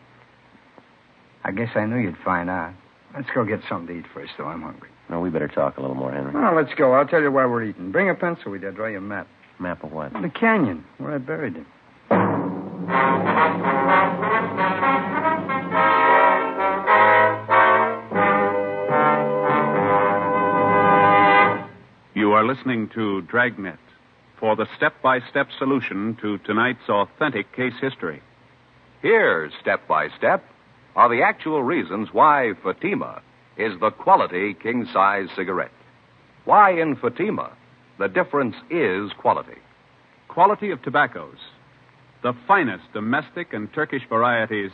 I 1.44 1.52
guess 1.52 1.68
I 1.74 1.84
knew 1.84 1.98
you'd 1.98 2.16
find 2.24 2.48
out. 2.48 2.72
Let's 3.14 3.28
go 3.34 3.44
get 3.44 3.60
something 3.68 3.86
to 3.88 4.00
eat 4.00 4.06
first, 4.12 4.32
though. 4.38 4.46
I'm 4.46 4.62
hungry. 4.62 4.88
No, 5.10 5.20
we 5.20 5.28
better 5.30 5.46
talk 5.48 5.76
a 5.76 5.80
little 5.80 5.94
more, 5.94 6.10
Henry. 6.10 6.32
Well, 6.32 6.54
let's 6.56 6.72
go. 6.74 6.92
I'll 6.92 7.06
tell 7.06 7.20
you 7.20 7.30
why 7.30 7.44
we're 7.44 7.64
eating. 7.64 7.92
Bring 7.92 8.08
a 8.08 8.14
pencil 8.14 8.50
with 8.50 8.62
you. 8.62 8.68
I'll 8.68 8.74
draw 8.74 8.86
you 8.86 8.98
a 8.98 9.02
map. 9.02 9.28
Map 9.58 9.84
of 9.84 9.92
what? 9.92 10.12
The 10.14 10.30
canyon, 10.30 10.84
where 10.98 11.14
I 11.14 11.18
buried 11.18 11.54
him. 11.54 11.66
You 22.14 22.32
are 22.32 22.44
listening 22.44 22.88
to 22.94 23.22
Dragnet 23.22 23.78
for 24.40 24.56
the 24.56 24.66
step 24.76 24.94
by 25.02 25.20
step 25.30 25.48
solution 25.58 26.16
to 26.22 26.38
tonight's 26.38 26.88
authentic 26.88 27.54
case 27.54 27.74
history. 27.80 28.22
Here's 29.02 29.52
step 29.60 29.86
by 29.86 30.08
step, 30.16 30.44
are 30.96 31.08
the 31.08 31.22
actual 31.22 31.62
reasons 31.62 32.08
why 32.12 32.52
Fatima 32.62 33.20
is 33.56 33.78
the 33.80 33.90
quality 33.90 34.54
king 34.54 34.86
size 34.92 35.28
cigarette. 35.36 35.70
Why 36.44 36.70
in 36.80 36.96
Fatima 36.96 37.52
the 37.98 38.08
difference 38.08 38.56
is 38.70 39.12
quality. 39.18 39.58
Quality 40.28 40.70
of 40.70 40.82
tobaccos. 40.82 41.38
The 42.22 42.34
finest 42.46 42.84
domestic 42.92 43.52
and 43.52 43.72
Turkish 43.72 44.02
varieties, 44.08 44.72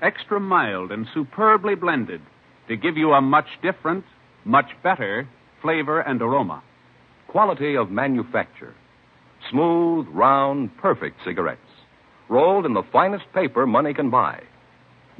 extra 0.00 0.40
mild 0.40 0.90
and 0.90 1.06
superbly 1.12 1.74
blended 1.74 2.22
to 2.68 2.76
give 2.76 2.96
you 2.96 3.12
a 3.12 3.20
much 3.20 3.48
different, 3.62 4.04
much 4.44 4.70
better 4.82 5.28
flavor 5.60 6.00
and 6.00 6.22
aroma. 6.22 6.62
Quality 7.28 7.76
of 7.76 7.90
manufacture. 7.90 8.74
Smooth, 9.50 10.06
round, 10.08 10.76
perfect 10.78 11.18
cigarettes. 11.24 11.60
Rolled 12.28 12.66
in 12.66 12.74
the 12.74 12.84
finest 12.92 13.24
paper 13.34 13.66
money 13.66 13.92
can 13.92 14.10
buy. 14.10 14.42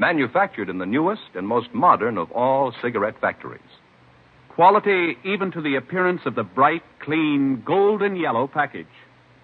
Manufactured 0.07 0.69
in 0.69 0.79
the 0.79 0.85
newest 0.97 1.31
and 1.37 1.47
most 1.47 1.73
modern 1.73 2.19
of 2.19 2.33
all 2.33 2.75
cigarette 2.83 3.21
factories. 3.21 3.61
Quality 4.49 5.17
even 5.25 5.53
to 5.53 5.61
the 5.63 5.77
appearance 5.77 6.23
of 6.27 6.35
the 6.35 6.43
bright, 6.43 6.83
clean, 6.99 7.63
golden 7.65 8.17
yellow 8.17 8.49
package, 8.49 8.95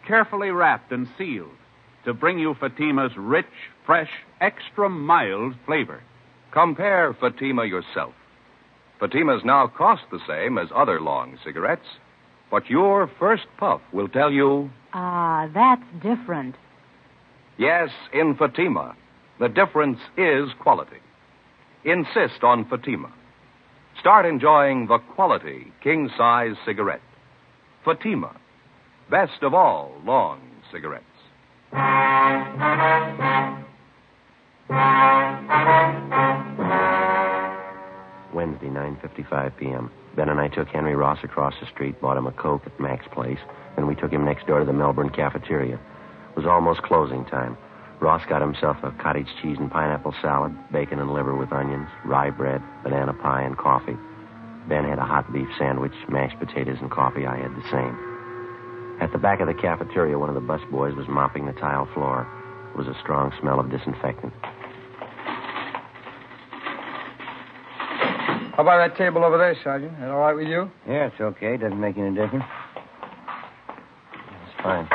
carefully 0.04 0.50
wrapped 0.50 0.90
and 0.90 1.06
sealed 1.16 1.54
to 2.04 2.12
bring 2.12 2.40
you 2.40 2.54
Fatima's 2.58 3.12
rich, 3.16 3.46
fresh, 3.86 4.10
extra 4.40 4.88
mild 4.88 5.54
flavor. 5.64 6.02
Compare 6.50 7.14
Fatima 7.20 7.64
yourself. 7.64 8.14
Fatimas 9.00 9.44
now 9.44 9.68
cost 9.68 10.02
the 10.10 10.18
same 10.26 10.58
as 10.58 10.66
other 10.74 11.00
long 11.00 11.38
cigarettes, 11.44 11.86
but 12.50 12.68
your 12.68 13.08
first 13.20 13.46
puff 13.58 13.80
will 13.92 14.08
tell 14.08 14.32
you 14.32 14.68
Ah, 14.92 15.48
that's 15.54 15.84
different. 16.02 16.56
yes, 17.58 17.90
in 18.12 18.34
Fatima, 18.34 18.96
the 19.40 19.48
difference 19.48 19.98
is 20.16 20.48
quality. 20.60 20.98
Insist 21.84 22.42
on 22.42 22.64
Fatima. 22.68 23.12
Start 24.00 24.26
enjoying 24.26 24.86
the 24.86 24.98
quality 25.14 25.72
king 25.82 26.10
size 26.16 26.54
cigarette. 26.64 27.00
Fatima, 27.84 28.36
best 29.10 29.42
of 29.42 29.54
all 29.54 29.92
long 30.04 30.40
cigarettes. 30.72 31.04
Wednesday, 38.34 38.68
9.55 38.68 39.56
p.m. 39.56 39.90
Ben 40.14 40.28
and 40.28 40.40
I 40.40 40.48
took 40.48 40.68
Henry 40.68 40.94
Ross 40.94 41.18
across 41.22 41.54
the 41.60 41.66
street, 41.66 42.00
bought 42.00 42.16
him 42.16 42.26
a 42.26 42.32
Coke 42.32 42.62
at 42.66 42.78
Mac's 42.80 43.06
place, 43.12 43.38
and 43.76 43.86
we 43.86 43.94
took 43.94 44.12
him 44.12 44.24
next 44.24 44.46
door 44.46 44.60
to 44.60 44.64
the 44.64 44.72
Melbourne 44.72 45.10
cafeteria. 45.10 45.74
It 45.74 46.36
was 46.36 46.46
almost 46.46 46.82
closing 46.82 47.24
time. 47.24 47.56
Ross 48.00 48.22
got 48.28 48.40
himself 48.40 48.76
a 48.82 48.92
cottage 48.92 49.26
cheese 49.42 49.56
and 49.58 49.70
pineapple 49.70 50.14
salad, 50.22 50.54
bacon 50.72 51.00
and 51.00 51.12
liver 51.12 51.36
with 51.36 51.52
onions, 51.52 51.88
rye 52.04 52.30
bread, 52.30 52.62
banana 52.84 53.12
pie, 53.12 53.42
and 53.42 53.56
coffee. 53.58 53.96
Ben 54.68 54.84
had 54.84 54.98
a 54.98 55.04
hot 55.04 55.32
beef 55.32 55.48
sandwich, 55.58 55.94
mashed 56.08 56.38
potatoes, 56.38 56.78
and 56.80 56.90
coffee. 56.90 57.26
I 57.26 57.36
had 57.36 57.50
the 57.56 57.68
same. 57.70 57.98
At 59.00 59.12
the 59.12 59.18
back 59.18 59.40
of 59.40 59.46
the 59.46 59.54
cafeteria, 59.54 60.18
one 60.18 60.28
of 60.28 60.34
the 60.34 60.40
busboys 60.40 60.94
was 60.96 61.06
mopping 61.08 61.46
the 61.46 61.52
tile 61.52 61.88
floor. 61.94 62.26
There 62.74 62.84
was 62.84 62.86
a 62.86 62.98
strong 63.00 63.32
smell 63.40 63.58
of 63.58 63.70
disinfectant. 63.70 64.32
How 68.54 68.62
about 68.62 68.88
that 68.88 68.96
table 68.98 69.24
over 69.24 69.38
there, 69.38 69.56
Sergeant? 69.62 69.92
Is 69.92 70.00
that 70.00 70.10
all 70.10 70.18
right 70.18 70.34
with 70.34 70.48
you? 70.48 70.70
Yeah, 70.86 71.06
it's 71.06 71.20
okay. 71.20 71.56
Doesn't 71.56 71.80
make 71.80 71.96
any 71.96 72.14
difference. 72.14 72.44
It's 74.46 74.62
fine. 74.62 74.88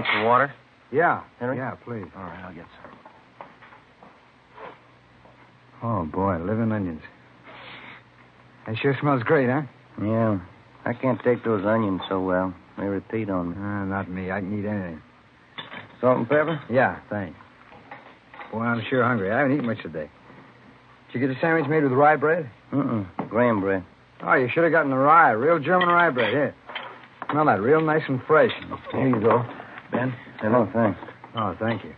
Want 0.00 0.14
some 0.14 0.24
water? 0.24 0.54
Yeah. 0.92 1.22
Henry? 1.38 1.56
Yeah, 1.56 1.74
please. 1.84 2.06
All 2.16 2.22
right, 2.22 2.44
I'll 2.44 2.54
get 2.54 2.66
some. 2.82 2.98
Oh, 5.82 6.04
boy, 6.04 6.36
living 6.38 6.72
onions. 6.72 7.02
That 8.66 8.76
sure 8.78 8.96
smells 9.00 9.22
great, 9.22 9.48
huh? 9.48 9.62
Yeah. 10.02 10.38
I 10.84 10.92
can't 10.92 11.20
take 11.22 11.44
those 11.44 11.64
onions 11.64 12.00
so 12.08 12.20
well. 12.20 12.54
They 12.78 12.84
repeat 12.84 13.30
on 13.30 13.50
me. 13.50 13.56
Uh, 13.56 13.84
not 13.84 14.10
me. 14.10 14.30
I 14.30 14.40
can 14.40 14.58
eat 14.58 14.66
anything. 14.66 15.02
Salt 16.00 16.18
and 16.18 16.28
pepper? 16.28 16.60
Yeah, 16.70 16.98
thanks. 17.08 17.38
Boy, 18.52 18.60
I'm 18.60 18.82
sure 18.88 19.04
hungry. 19.04 19.30
I 19.30 19.38
haven't 19.38 19.52
eaten 19.52 19.66
much 19.66 19.82
today. 19.82 20.10
Did 21.12 21.20
you 21.20 21.28
get 21.28 21.36
a 21.36 21.40
sandwich 21.40 21.68
made 21.68 21.82
with 21.82 21.92
rye 21.92 22.16
bread? 22.16 22.50
Mm-mm. 22.72 23.06
Graham 23.28 23.60
bread. 23.60 23.84
Oh, 24.22 24.34
you 24.34 24.48
should 24.52 24.64
have 24.64 24.72
gotten 24.72 24.90
the 24.90 24.96
rye. 24.96 25.30
Real 25.30 25.58
German 25.58 25.88
rye 25.88 26.10
bread. 26.10 26.30
Here. 26.30 26.54
Smell 27.30 27.46
that. 27.46 27.60
Real 27.60 27.80
nice 27.80 28.02
and 28.08 28.20
fresh. 28.26 28.50
Here 28.92 29.08
you 29.08 29.20
go. 29.20 29.44
Ben? 29.90 30.14
Oh, 30.44 30.68
thanks. 30.72 30.98
Oh, 31.36 31.54
thank 31.58 31.84
you. 31.84 31.92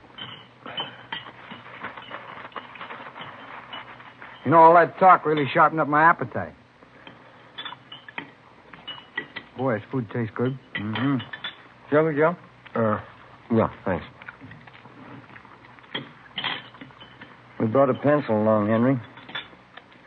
You 4.45 4.51
know, 4.51 4.59
all 4.59 4.75
that 4.75 4.99
talk 4.99 5.25
really 5.25 5.45
sharpened 5.53 5.81
up 5.81 5.89
my 5.89 6.03
appetite. 6.03 6.55
Boy, 9.57 9.75
this 9.75 9.83
food 9.93 10.07
tastes 10.13 10.33
good. 10.35 10.59
Mm-hmm. 10.77 11.17
Sugar, 11.91 12.13
Joe? 12.13 12.37
Uh, 12.75 13.01
yeah, 13.55 13.69
thanks. 13.85 14.05
We 17.61 17.67
brought 17.67 17.91
a 17.91 17.95
pencil 17.95 18.43
along, 18.43 18.69
Henry. 18.69 19.01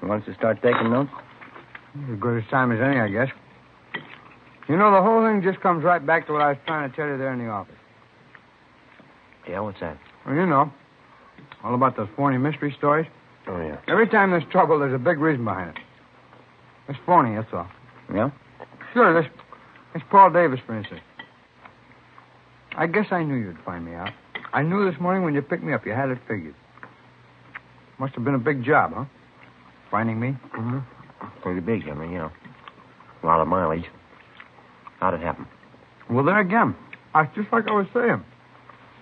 You 0.02 0.08
want 0.08 0.24
us 0.24 0.28
to 0.28 0.36
start 0.36 0.62
taking 0.62 0.92
notes? 0.92 1.12
As 2.12 2.20
good 2.20 2.44
a 2.44 2.50
time 2.50 2.74
as 2.74 2.80
any, 2.82 3.00
I 3.00 3.08
guess. 3.08 3.30
You 4.68 4.76
know, 4.76 4.92
the 4.92 5.02
whole 5.02 5.24
thing 5.26 5.42
just 5.42 5.62
comes 5.62 5.84
right 5.84 6.06
back 6.06 6.28
to 6.28 6.34
what 6.34 6.42
I 6.42 6.50
was 6.50 6.58
trying 6.66 6.90
to 6.90 6.96
tell 6.96 7.08
you 7.08 7.18
there 7.18 7.32
in 7.32 7.40
the 7.40 7.48
office. 7.48 7.75
Yeah, 9.56 9.62
what's 9.62 9.80
that? 9.80 9.98
Well, 10.26 10.36
you 10.36 10.46
know, 10.46 10.70
all 11.64 11.76
about 11.76 11.96
those 11.96 12.10
phony 12.18 12.38
mystery 12.38 12.76
stories. 12.78 13.08
Oh, 13.48 13.58
yeah. 13.62 13.78
Every 13.88 14.06
time 14.06 14.32
there's 14.32 14.44
trouble, 14.52 14.78
there's 14.80 14.94
a 14.94 14.98
big 14.98 15.18
reason 15.18 15.46
behind 15.46 15.70
it. 15.70 15.82
It's 16.90 17.00
phony, 17.06 17.38
that's 17.38 17.48
all. 17.54 17.66
Yeah? 18.14 18.32
Sure, 18.94 19.22
this, 19.22 19.32
this 19.94 20.04
Paul 20.12 20.32
Davis, 20.32 20.60
for 20.66 20.78
instance. 20.78 21.00
I 22.76 22.86
guess 22.88 23.06
I 23.12 23.24
knew 23.24 23.36
you'd 23.36 23.58
find 23.64 23.86
me 23.86 23.94
out. 23.94 24.10
I 24.52 24.62
knew 24.62 24.92
this 24.92 25.00
morning 25.00 25.24
when 25.24 25.34
you 25.34 25.42
picked 25.42 25.64
me 25.64 25.72
up, 25.72 25.86
you 25.86 25.94
had 25.94 26.10
it 26.10 26.18
figured. 26.28 26.56
Must 27.98 28.14
have 28.16 28.26
been 28.26 28.36
a 28.36 28.40
big 28.40 28.62
job, 28.62 28.92
huh? 28.94 29.06
Finding 29.90 30.20
me? 30.20 30.36
Mm-hmm. 30.54 30.80
Pretty 31.44 31.62
big, 31.62 31.86
you 31.86 31.96
know, 31.96 32.30
A 33.24 33.26
lot 33.26 33.40
of 33.40 33.48
mileage. 33.48 33.86
How'd 35.00 35.14
it 35.14 35.22
happen? 35.22 35.48
Well, 36.10 36.26
there 36.26 36.42
again. 36.42 36.76
I 37.14 37.24
just 37.28 37.54
like 37.54 37.70
I 37.70 37.72
was 37.72 37.88
saying. 37.94 38.22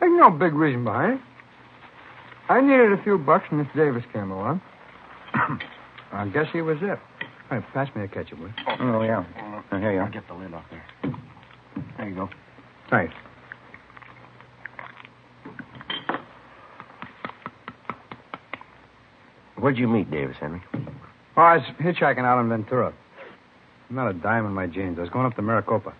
There's 0.03 0.19
no 0.19 0.29
big 0.31 0.53
reason 0.53 0.83
behind 0.83 1.13
it. 1.13 1.21
I 2.49 2.59
needed 2.59 2.91
a 2.91 3.01
few 3.03 3.17
bucks, 3.17 3.45
and 3.49 3.59
Miss 3.59 3.69
Davis 3.73 4.03
came 4.11 4.31
along. 4.31 4.59
I 6.11 6.27
guess 6.27 6.47
he 6.51 6.61
was 6.61 6.75
it. 6.81 6.99
All 7.49 7.57
right, 7.57 7.63
pass 7.73 7.87
me 7.95 8.03
a 8.03 8.07
ketchup, 8.09 8.37
will 8.39 8.47
you? 8.47 8.53
Oh, 8.81 9.01
yeah. 9.01 9.19
Uh, 9.19 9.61
oh, 9.71 9.79
here 9.79 9.93
you 9.93 9.99
are. 9.99 10.09
get 10.09 10.27
the 10.27 10.33
lid 10.33 10.53
off 10.53 10.65
there. 10.69 10.83
There 11.95 12.09
you 12.09 12.15
go. 12.15 12.29
Thanks. 12.89 13.13
Where'd 19.55 19.77
you 19.77 19.87
meet 19.87 20.11
Davis, 20.11 20.35
Henry? 20.37 20.61
Oh, 21.37 21.41
I 21.41 21.55
was 21.55 21.65
hitchhiking 21.79 22.25
out 22.25 22.41
in 22.41 22.49
Ventura. 22.49 22.93
Not 23.89 24.09
a 24.09 24.13
dime 24.13 24.45
in 24.45 24.51
my 24.51 24.67
jeans. 24.67 24.97
I 24.97 25.01
was 25.03 25.09
going 25.09 25.25
up 25.25 25.37
to 25.37 25.41
Maricopa. 25.41 25.93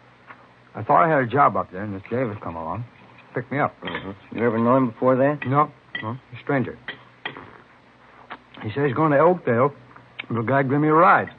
I 0.76 0.84
thought 0.84 1.06
I 1.06 1.08
had 1.08 1.24
a 1.24 1.28
job 1.28 1.56
up 1.56 1.72
there, 1.72 1.84
and 1.84 1.96
this 1.96 2.04
Davis 2.12 2.36
come 2.44 2.58
along. 2.58 2.84
Picked 3.34 3.52
me 3.52 3.60
up. 3.60 3.74
Mm-hmm. 3.82 4.38
You 4.38 4.46
ever 4.46 4.60
know 4.60 4.78
him 4.78 4.92
before 4.92 5.16
that? 5.16 5.40
No, 5.48 5.72
no, 6.02 6.10
a 6.10 6.20
stranger. 6.44 6.78
He 8.62 8.70
said 8.74 8.86
he's 8.86 8.96
going 8.96 9.12
to 9.12 9.20
Oakdale. 9.20 9.74
The 10.30 10.42
guy 10.42 10.64
give 10.64 10.80
me 10.80 10.88
a 10.88 10.94
ride. 10.94 11.30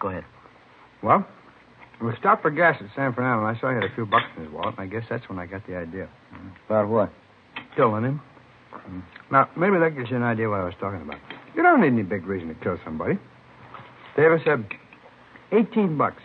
Go 0.00 0.08
ahead. 0.08 0.24
Well, 1.02 1.26
we 2.02 2.12
stopped 2.18 2.42
for 2.42 2.50
gas 2.50 2.76
at 2.80 2.88
San 2.96 3.12
Fernando, 3.12 3.46
and 3.46 3.56
I 3.56 3.60
saw 3.60 3.68
he 3.68 3.74
had 3.74 3.84
a 3.84 3.94
few 3.94 4.06
bucks 4.06 4.26
in 4.36 4.44
his 4.44 4.52
wallet, 4.52 4.74
and 4.78 4.80
I 4.80 4.86
guess 4.86 5.06
that's 5.10 5.28
when 5.28 5.38
I 5.38 5.46
got 5.46 5.66
the 5.66 5.76
idea. 5.76 6.08
About 6.66 6.88
what? 6.88 7.12
Killing 7.76 8.04
him. 8.04 8.20
Now, 9.30 9.48
maybe 9.56 9.78
that 9.78 9.96
gives 9.96 10.10
you 10.10 10.16
an 10.16 10.22
idea 10.22 10.48
what 10.48 10.60
I 10.60 10.64
was 10.64 10.74
talking 10.80 11.02
about. 11.02 11.18
You 11.54 11.62
don't 11.62 11.80
need 11.80 11.88
any 11.88 12.02
big 12.02 12.26
reason 12.26 12.48
to 12.48 12.54
kill 12.54 12.78
somebody. 12.84 13.18
Davis 14.16 14.40
said 14.44 14.64
18 15.52 15.98
bucks. 15.98 16.22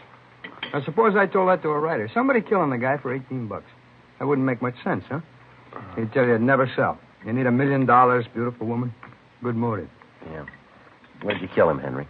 Now, 0.74 0.84
suppose 0.84 1.16
I 1.16 1.28
told 1.28 1.50
that 1.50 1.62
to 1.62 1.70
a 1.70 1.80
writer. 1.80 2.10
Somebody 2.14 2.42
killing 2.42 2.72
the 2.72 2.80
guy 2.80 2.98
for 2.98 3.14
18 3.14 3.48
bucks. 3.48 3.70
That 4.18 4.26
wouldn't 4.26 4.46
make 4.46 4.62
much 4.62 4.76
sense, 4.84 5.04
huh? 5.08 5.20
Uh-huh. 5.74 6.02
He'd 6.02 6.12
tell 6.12 6.24
you 6.24 6.32
it'd 6.32 6.42
never 6.42 6.70
sell. 6.76 6.98
You 7.26 7.32
need 7.32 7.46
a 7.46 7.52
million 7.52 7.86
dollars, 7.86 8.26
beautiful 8.34 8.66
woman, 8.68 8.94
good 9.44 9.56
motive. 9.56 9.88
Yeah. 10.32 10.46
Where'd 11.22 11.42
you 11.42 11.48
kill 11.48 11.70
him, 11.70 11.80
Henry? 11.80 12.08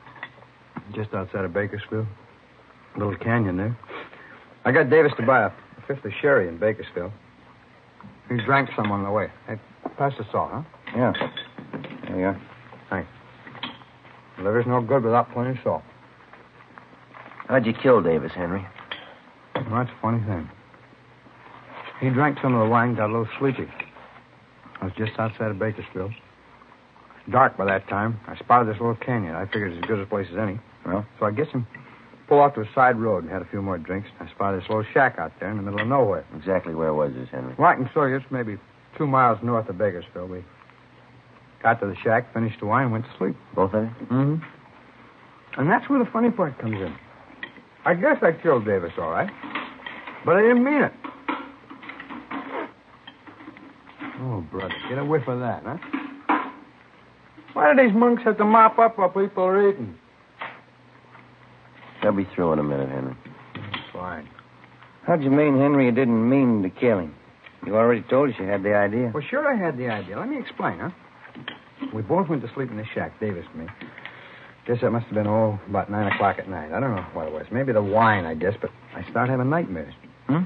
Just 0.96 1.14
outside 1.14 1.46
of 1.46 1.54
Bakersfield. 1.54 2.08
Little 2.98 3.16
canyon 3.18 3.58
there. 3.58 3.78
I 4.66 4.72
got 4.72 4.90
Davis 4.90 5.12
to 5.18 5.26
buy 5.26 5.46
a 5.46 5.52
fifth 5.88 6.06
of 6.06 6.12
sherry 6.22 6.48
in 6.48 6.58
Bakersfield. 6.58 7.12
He 8.30 8.38
drank 8.46 8.70
some 8.76 8.92
on 8.92 9.04
the 9.04 9.12
way. 9.12 9.28
Hey, 9.46 9.60
pass 9.98 10.14
the 10.18 10.26
salt, 10.32 10.52
huh? 10.52 10.62
Yeah. 10.96 11.14
There 12.08 12.20
you 12.20 12.26
are. 12.28 12.42
Thanks. 12.90 13.10
Liver's 14.40 14.66
no 14.66 14.82
good 14.82 15.04
without 15.04 15.32
plenty 15.34 15.52
of 15.52 15.58
salt. 15.64 15.84
How'd 17.48 17.66
you 17.66 17.74
kill 17.74 18.02
Davis, 18.02 18.32
Henry? 18.34 18.66
Well, 19.56 19.84
that's 19.84 19.90
a 19.90 20.02
funny 20.02 20.24
thing. 20.26 20.50
He 22.00 22.10
drank 22.10 22.38
some 22.42 22.54
of 22.56 22.64
the 22.66 22.70
wine, 22.70 22.96
got 22.96 23.10
a 23.10 23.14
little 23.14 23.28
sleepy. 23.40 23.68
I 24.82 24.86
was 24.86 24.94
just 24.98 25.14
outside 25.20 25.52
of 25.52 25.60
Bakersfield. 25.60 26.12
Dark 27.30 27.56
by 27.56 27.66
that 27.66 27.88
time. 27.88 28.20
I 28.28 28.36
spotted 28.38 28.68
this 28.68 28.80
little 28.82 28.96
canyon. 28.96 29.36
I 29.36 29.46
figured 29.46 29.72
it's 29.72 29.84
as 29.84 29.88
good 29.88 30.00
a 30.00 30.06
place 30.06 30.28
as 30.32 30.38
any. 30.38 30.60
Well? 30.86 31.06
So 31.20 31.26
I 31.26 31.32
guess 31.32 31.48
him 31.50 31.66
pull 32.28 32.40
off 32.40 32.56
to 32.56 32.62
a 32.62 32.70
side 32.76 33.00
road 33.00 33.24
and 33.24 33.32
had 33.32 33.42
a 33.42 33.46
few 33.46 33.62
more 33.62 33.78
drinks. 33.78 34.10
I 34.20 34.30
spotted 34.30 34.62
this 34.62 34.70
little 34.70 34.86
shack 34.94 35.18
out 35.20 35.32
there 35.40 35.50
in 35.50 35.58
the 35.58 35.64
middle 35.64 35.80
of 35.80 35.88
nowhere. 35.88 36.26
Exactly 36.36 36.76
where 36.76 36.94
was 36.94 37.14
this, 37.14 37.30
Henry? 37.32 37.56
Well, 37.58 37.70
I 37.70 37.76
can 37.76 37.90
show 37.94 38.04
you. 38.06 38.18
It's 38.18 38.26
maybe 38.32 38.58
two 38.98 39.08
miles 39.08 39.40
north 39.42 39.70
of 39.70 39.78
Bakersfield. 39.78 40.30
We 40.30 40.44
got 41.62 41.80
to 41.80 41.88
the 41.88 41.96
shack, 42.04 42.34
finished 42.34 42.60
the 42.60 42.66
wine, 42.66 42.92
went 42.92 43.06
to 43.06 43.12
sleep. 43.18 43.36
Both 43.56 43.74
of 43.74 43.84
you? 43.84 43.90
Mm-hmm. 44.08 45.60
And 45.62 45.70
that's 45.70 45.90
where 45.90 46.00
the 46.04 46.10
funny 46.12 46.32
part 46.32 46.58
comes 46.60 46.76
in. 46.76 46.94
I 47.86 47.94
guess 47.94 48.18
I 48.22 48.32
killed 48.32 48.66
Davis, 48.66 48.94
all 48.98 49.10
right. 49.10 49.30
But 50.26 50.38
I 50.38 50.42
didn't 50.42 50.64
mean 50.64 50.84
it. 50.84 50.94
Oh, 54.22 54.42
brother, 54.52 54.74
get 54.88 54.98
a 54.98 55.06
whiff 55.06 55.28
of 55.28 55.40
that, 55.40 55.64
huh? 55.66 55.78
Why 57.54 57.74
do 57.74 57.86
these 57.86 57.96
monks 57.96 58.24
have 58.24 58.38
to 58.38 58.46
mop 58.46 58.80
up 58.80 58.98
while 58.98 59.10
people 59.10 59.44
are 59.44 59.70
eating? 59.70 59.96
They'll 62.02 62.14
be 62.14 62.28
through 62.36 62.54
in 62.54 62.60
a 62.60 62.64
minute, 62.64 62.90
Henry. 62.90 63.16
Fine. 63.92 64.30
How'd 65.06 65.24
you 65.24 65.30
mean 65.30 65.60
Henry 65.60 65.86
you 65.86 65.92
didn't 65.92 66.30
mean 66.30 66.64
to 66.64 66.70
kill 66.70 67.00
him? 67.00 67.14
You 67.66 67.76
already 67.76 68.02
told 68.10 68.30
us 68.30 68.36
you 68.40 68.46
had 68.46 68.64
the 68.64 68.74
idea. 68.74 69.12
Well, 69.14 69.24
sure 69.30 69.48
I 69.48 69.56
had 69.58 69.78
the 69.78 69.90
idea. 69.90 70.18
Let 70.18 70.30
me 70.30 70.40
explain, 70.40 70.80
huh? 70.80 70.90
We 71.94 72.02
both 72.02 72.30
went 72.30 72.42
to 72.42 72.54
sleep 72.54 72.72
in 72.72 72.78
the 72.78 72.86
shack, 72.94 73.20
Davis 73.20 73.46
and 73.54 73.66
me. 73.66 73.68
Guess 74.66 74.78
that 74.82 74.92
must 74.92 75.06
have 75.08 75.14
been, 75.16 75.28
oh, 75.28 75.60
about 75.68 75.92
9 75.92 76.14
o'clock 76.14 76.40
at 76.40 76.50
night. 76.50 76.72
I 76.72 76.80
don't 76.80 76.96
know 76.96 77.06
what 77.14 77.28
it 77.28 77.34
was. 77.34 77.46
Maybe 77.52 77.74
the 77.74 77.82
wine, 77.84 78.26
I 78.26 78.34
guess, 78.34 78.54
but 78.62 78.72
I 78.96 79.10
started 79.10 79.32
having 79.32 79.50
nightmares. 79.50 79.94
Hmm? 80.28 80.44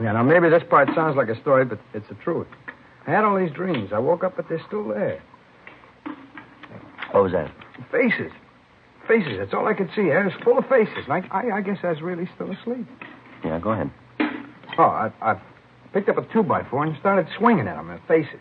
Yeah, 0.00 0.12
now 0.12 0.22
maybe 0.22 0.48
this 0.48 0.62
part 0.70 0.88
sounds 0.94 1.16
like 1.16 1.28
a 1.28 1.40
story, 1.40 1.64
but 1.64 1.80
it's 1.92 2.08
the 2.08 2.14
truth. 2.22 2.46
I 3.06 3.10
had 3.10 3.24
all 3.24 3.36
these 3.36 3.50
dreams. 3.50 3.90
I 3.92 3.98
woke 3.98 4.22
up, 4.22 4.36
but 4.36 4.48
they're 4.48 4.62
still 4.68 4.86
there. 4.86 5.20
What 7.10 7.24
was 7.24 7.32
that? 7.32 7.50
Faces. 7.90 8.30
Faces, 9.08 9.38
that's 9.38 9.54
all 9.54 9.66
I 9.66 9.74
could 9.74 9.88
see. 9.96 10.02
It 10.02 10.24
was 10.24 10.34
full 10.44 10.58
of 10.58 10.68
faces. 10.68 11.04
And 11.08 11.12
I, 11.12 11.28
I, 11.32 11.56
I 11.56 11.60
guess 11.62 11.78
I 11.82 11.88
was 11.88 12.00
really 12.00 12.28
still 12.34 12.52
asleep. 12.52 12.86
Yeah, 13.44 13.58
go 13.58 13.70
ahead. 13.70 13.90
Oh, 14.78 14.84
I, 14.84 15.10
I 15.20 15.40
picked 15.92 16.08
up 16.08 16.18
a 16.18 16.32
two 16.32 16.44
by 16.44 16.62
four 16.70 16.84
and 16.84 16.96
started 17.00 17.26
swinging 17.38 17.66
at 17.66 17.76
them, 17.76 17.88
their 17.88 18.02
faces. 18.06 18.40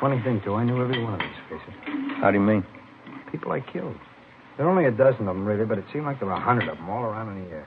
Funny 0.00 0.20
thing, 0.22 0.40
too, 0.42 0.54
I 0.54 0.64
knew 0.64 0.82
every 0.82 1.02
one 1.04 1.14
of 1.14 1.20
these 1.20 1.28
faces. 1.48 1.74
How 2.20 2.30
do 2.32 2.38
you 2.38 2.44
mean? 2.44 2.64
People 3.34 3.50
I 3.50 3.58
killed. 3.58 3.96
There 4.56 4.64
were 4.64 4.70
only 4.70 4.84
a 4.84 4.92
dozen 4.92 5.26
of 5.26 5.34
them, 5.34 5.44
really, 5.44 5.64
but 5.64 5.76
it 5.76 5.84
seemed 5.92 6.04
like 6.04 6.20
there 6.20 6.28
were 6.28 6.34
a 6.34 6.40
hundred 6.40 6.68
of 6.68 6.76
them 6.76 6.88
all 6.88 7.02
around 7.02 7.36
in 7.36 7.44
the 7.44 7.50
air. 7.50 7.66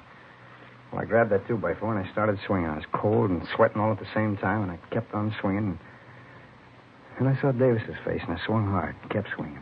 Well, 0.94 1.02
I 1.02 1.04
grabbed 1.04 1.30
that 1.34 1.46
two 1.46 1.58
by 1.58 1.76
four 1.76 1.94
and 1.94 2.08
I 2.08 2.10
started 2.10 2.40
swinging. 2.48 2.70
I 2.70 2.76
was 2.78 2.86
cold 2.94 3.30
and 3.30 3.46
sweating 3.54 3.82
all 3.82 3.92
at 3.92 4.00
the 4.00 4.08
same 4.16 4.38
time, 4.38 4.64
and 4.64 4.72
I 4.72 4.80
kept 4.94 5.14
on 5.14 5.36
swinging. 5.42 5.78
And 7.20 7.28
I 7.28 7.36
saw 7.42 7.52
Davis's 7.52 7.98
face, 8.06 8.22
and 8.26 8.40
I 8.40 8.46
swung 8.46 8.66
hard, 8.68 8.96
kept 9.10 9.28
swinging. 9.36 9.62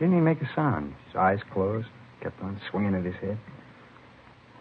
Didn't 0.00 0.14
even 0.14 0.24
make 0.24 0.42
a 0.42 0.50
sound. 0.56 0.92
His 1.06 1.14
eyes 1.14 1.38
closed, 1.52 1.86
kept 2.20 2.42
on 2.42 2.60
swinging 2.68 2.96
at 2.96 3.04
his 3.04 3.14
head. 3.22 3.38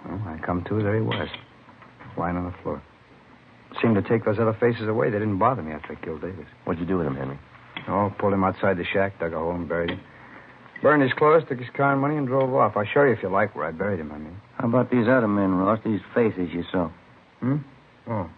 Well, 0.06 0.22
I 0.28 0.38
come 0.46 0.64
to, 0.66 0.84
there 0.84 0.96
he 0.96 1.02
was, 1.02 1.28
lying 2.18 2.38
on 2.38 2.46
the 2.46 2.54
floor. 2.62 2.84
Seemed 3.82 3.96
to 3.96 4.04
take 4.04 4.26
those 4.26 4.38
other 4.38 4.56
faces 4.60 4.88
away. 4.88 5.10
They 5.10 5.18
didn't 5.18 5.40
bother 5.40 5.64
me 5.64 5.72
after 5.72 5.94
I 5.94 6.06
killed 6.06 6.22
Davis. 6.22 6.46
What'd 6.66 6.80
you 6.80 6.86
do 6.86 7.00
with 7.00 7.08
him, 7.08 7.16
Henry? 7.16 7.40
Oh, 7.88 8.14
pulled 8.20 8.34
him 8.34 8.44
outside 8.44 8.78
the 8.78 8.86
shack, 8.86 9.20
dug 9.20 9.34
a 9.34 9.40
hole 9.40 9.56
and 9.56 9.68
buried 9.68 9.90
him. 9.90 10.02
Burned 10.82 11.04
his 11.04 11.14
clothes, 11.14 11.44
took 11.48 11.60
his 11.60 11.70
car 11.76 11.94
and 11.94 12.02
money, 12.02 12.18
and 12.18 12.28
drove 12.28 12.54
off. 12.54 12.76
I'll 12.76 12.86
show 12.86 13.04
you 13.04 13.12
if 13.12 13.22
you 13.22 13.30
like 13.30 13.56
where 13.56 13.66
I 13.66 13.72
buried 13.72 14.00
him, 14.00 14.12
I 14.12 14.18
mean. 14.18 14.36
How 14.58 14.68
about 14.68 14.90
these 14.90 15.08
other 15.08 15.28
men, 15.28 15.54
Ross? 15.54 15.80
These 15.86 16.00
faces 16.16 16.50
you 16.52 16.64
saw. 16.72 16.90
Hmm? 17.40 17.58
Oh. 18.08 18.30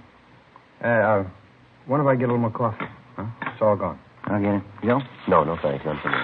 Uh, 0.84 0.88
uh, 0.88 1.30
when 1.88 2.02
if 2.02 2.08
I 2.08 2.16
get 2.16 2.26
a 2.26 2.34
little 2.34 2.40
more 2.40 2.52
coffee? 2.52 2.86
Huh? 3.16 3.26
It's 3.44 3.62
all 3.62 3.78
gone. 3.78 4.00
I'll 4.26 4.42
get 4.42 4.56
it. 4.56 4.64
Joe? 4.84 5.00
No, 5.30 5.44
no 5.44 5.58
thanks. 5.62 5.86
None 5.86 6.00
for 6.02 6.10
me. 6.10 6.18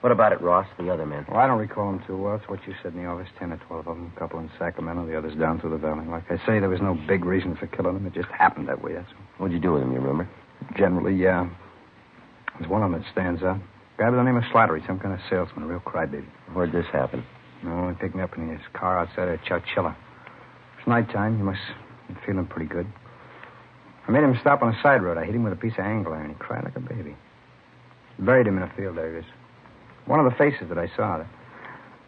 What 0.00 0.12
about 0.12 0.32
it, 0.32 0.40
Ross? 0.40 0.66
The 0.78 0.90
other 0.90 1.06
men? 1.06 1.24
Well, 1.28 1.40
I 1.40 1.46
don't 1.46 1.58
recall 1.58 1.90
them 1.90 2.04
too 2.06 2.16
well. 2.16 2.36
It's 2.36 2.48
what 2.48 2.60
you 2.66 2.74
said 2.82 2.92
in 2.92 3.02
the 3.02 3.08
office. 3.08 3.28
Ten 3.38 3.52
or 3.52 3.56
twelve 3.66 3.88
of 3.88 3.96
them. 3.96 4.12
A 4.14 4.18
couple 4.20 4.38
in 4.38 4.50
Sacramento, 4.58 5.06
the 5.06 5.16
others 5.16 5.34
down 5.34 5.60
through 5.60 5.70
the 5.70 5.78
valley. 5.78 6.06
Like 6.06 6.30
I 6.30 6.36
say, 6.46 6.60
there 6.60 6.68
was 6.68 6.82
no 6.82 6.94
big 7.08 7.24
reason 7.24 7.56
for 7.56 7.66
killing 7.66 7.94
them. 7.94 8.06
It 8.06 8.12
just 8.12 8.28
happened 8.28 8.68
that 8.68 8.82
way, 8.82 8.92
that's 8.92 9.08
all. 9.08 9.24
What'd 9.38 9.54
you 9.54 9.60
do 9.60 9.72
with 9.72 9.82
them, 9.82 9.92
you 9.92 9.98
remember? 9.98 10.28
Generally, 10.76 11.16
yeah. 11.16 11.48
There's 12.58 12.70
one 12.70 12.82
of 12.82 12.90
them 12.90 13.00
that 13.00 13.10
stands 13.12 13.42
out. 13.42 13.58
Guy 13.96 14.10
by 14.10 14.16
the 14.16 14.22
name 14.24 14.36
of 14.36 14.42
Slattery, 14.44 14.84
some 14.86 14.98
kind 14.98 15.14
of 15.14 15.20
salesman, 15.30 15.64
a 15.64 15.66
real 15.66 15.80
crybaby. 15.80 16.26
Where'd 16.52 16.72
this 16.72 16.86
happen? 16.92 17.24
No, 17.62 17.88
he 17.88 17.94
picked 17.94 18.16
me 18.16 18.22
up 18.22 18.36
in 18.36 18.48
his 18.48 18.60
car 18.72 18.98
outside 18.98 19.28
of 19.28 19.40
Chowchilla. 19.40 19.94
It's 20.78 20.88
nighttime. 20.88 21.36
He 21.36 21.42
must 21.42 21.60
be 22.08 22.14
feeling 22.26 22.46
pretty 22.46 22.68
good. 22.68 22.86
I 24.06 24.10
made 24.10 24.24
him 24.24 24.36
stop 24.40 24.62
on 24.62 24.74
a 24.74 24.82
side 24.82 25.02
road. 25.02 25.16
I 25.16 25.24
hit 25.24 25.34
him 25.34 25.44
with 25.44 25.52
a 25.52 25.56
piece 25.56 25.74
of 25.78 25.84
angle 25.84 26.12
iron. 26.12 26.30
He 26.30 26.34
cried 26.34 26.64
like 26.64 26.76
a 26.76 26.80
baby. 26.80 27.16
Buried 28.18 28.46
him 28.46 28.56
in 28.56 28.64
a 28.64 28.72
field 28.76 28.98
there. 28.98 29.16
He 29.16 29.26
one 30.06 30.20
of 30.20 30.30
the 30.30 30.36
faces 30.36 30.68
that 30.68 30.78
I 30.78 30.88
saw. 30.96 31.24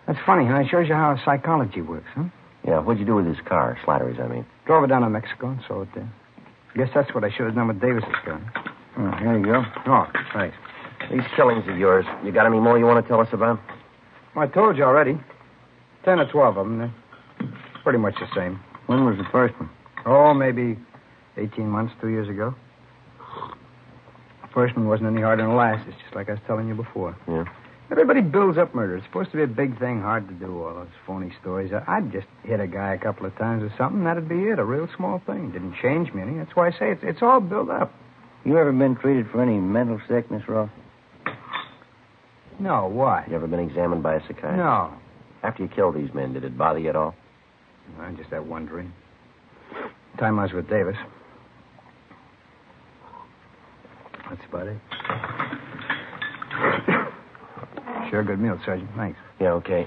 That's 0.06 0.18
funny, 0.26 0.44
huh? 0.46 0.60
It 0.60 0.68
shows 0.70 0.88
you 0.88 0.94
how 0.94 1.16
psychology 1.24 1.80
works, 1.80 2.08
huh? 2.14 2.24
Yeah, 2.66 2.80
what'd 2.80 3.00
you 3.00 3.06
do 3.06 3.14
with 3.14 3.26
his 3.26 3.38
car? 3.48 3.78
Slattery's, 3.86 4.18
I 4.20 4.26
mean. 4.26 4.44
Drove 4.66 4.84
it 4.84 4.88
down 4.88 5.02
to 5.02 5.08
Mexico 5.08 5.50
and 5.50 5.60
sold 5.66 5.88
it 5.88 5.94
there. 5.94 6.12
Guess 6.76 6.90
that's 6.94 7.14
what 7.14 7.24
I 7.24 7.30
should 7.30 7.46
have 7.46 7.54
done 7.54 7.68
with 7.68 7.80
Davis's 7.80 8.10
gun. 8.26 8.50
Oh, 8.98 9.10
here 9.18 9.38
you 9.38 9.44
go. 9.44 9.62
Oh, 9.86 10.06
thanks. 10.34 10.56
These 11.10 11.22
killings 11.36 11.68
of 11.68 11.78
yours, 11.78 12.04
you 12.24 12.32
got 12.32 12.46
any 12.46 12.58
more 12.58 12.78
you 12.78 12.84
want 12.84 13.04
to 13.04 13.08
tell 13.08 13.20
us 13.20 13.28
about? 13.32 13.60
I 14.34 14.46
told 14.46 14.76
you 14.76 14.84
already. 14.84 15.18
Ten 16.04 16.18
or 16.20 16.30
twelve 16.30 16.56
of 16.56 16.66
them. 16.66 16.78
They're 16.78 17.48
pretty 17.82 17.98
much 17.98 18.14
the 18.20 18.26
same. 18.34 18.60
When 18.86 19.04
was 19.04 19.16
the 19.16 19.24
first 19.32 19.54
one? 19.58 19.70
Oh, 20.04 20.32
maybe 20.34 20.76
18 21.36 21.68
months, 21.68 21.92
two 22.00 22.08
years 22.08 22.28
ago. 22.28 22.54
The 24.42 24.48
first 24.54 24.76
one 24.76 24.86
wasn't 24.88 25.08
any 25.10 25.22
harder 25.22 25.42
than 25.42 25.50
the 25.50 25.56
last. 25.56 25.86
It's 25.88 25.96
just 26.02 26.14
like 26.14 26.28
I 26.28 26.32
was 26.32 26.40
telling 26.46 26.68
you 26.68 26.74
before. 26.74 27.16
Yeah. 27.28 27.44
Everybody 27.90 28.20
builds 28.20 28.58
up 28.58 28.74
murder. 28.74 28.96
It's 28.96 29.06
supposed 29.06 29.30
to 29.30 29.36
be 29.36 29.42
a 29.44 29.46
big 29.46 29.78
thing, 29.78 30.00
hard 30.00 30.26
to 30.28 30.34
do, 30.34 30.62
all 30.62 30.74
those 30.74 30.88
phony 31.06 31.32
stories. 31.40 31.72
I- 31.72 31.84
I'd 31.98 32.10
just 32.12 32.26
hit 32.42 32.58
a 32.58 32.66
guy 32.66 32.94
a 32.94 32.98
couple 32.98 33.26
of 33.26 33.36
times 33.36 33.62
or 33.62 33.72
something, 33.78 34.02
that'd 34.04 34.28
be 34.28 34.48
it. 34.48 34.58
A 34.58 34.64
real 34.64 34.88
small 34.96 35.20
thing. 35.26 35.50
Didn't 35.52 35.74
change 35.80 36.12
me 36.12 36.22
any. 36.22 36.38
That's 36.38 36.54
why 36.56 36.68
I 36.68 36.70
say 36.72 36.90
it's, 36.90 37.02
it's 37.04 37.22
all 37.22 37.40
built 37.40 37.70
up. 37.70 37.92
You 38.44 38.58
ever 38.58 38.72
been 38.72 38.96
treated 38.96 39.28
for 39.30 39.40
any 39.42 39.58
mental 39.58 40.00
sickness, 40.08 40.48
Ross? 40.48 40.70
No, 42.58 42.88
why? 42.88 43.24
You 43.28 43.36
ever 43.36 43.46
been 43.46 43.60
examined 43.60 44.02
by 44.02 44.16
a 44.16 44.20
psychiatrist? 44.20 44.56
No. 44.56 44.94
After 45.42 45.62
you 45.62 45.68
killed 45.68 45.94
these 45.94 46.12
men, 46.14 46.32
did 46.32 46.44
it 46.44 46.56
bother 46.56 46.78
you 46.78 46.88
at 46.88 46.96
all? 46.96 47.14
I 48.00 48.10
just 48.12 48.30
that 48.30 48.44
one 48.44 48.66
dream. 48.66 48.92
Time 50.18 50.38
I 50.38 50.44
was 50.44 50.52
with 50.52 50.68
Davis. 50.68 50.96
That's 54.28 54.40
about 54.48 54.66
it. 54.66 54.76
Sure 58.10 58.22
good 58.22 58.38
meal, 58.38 58.56
Sergeant. 58.64 58.88
Thanks. 58.96 59.18
Yeah, 59.40 59.50
okay. 59.54 59.84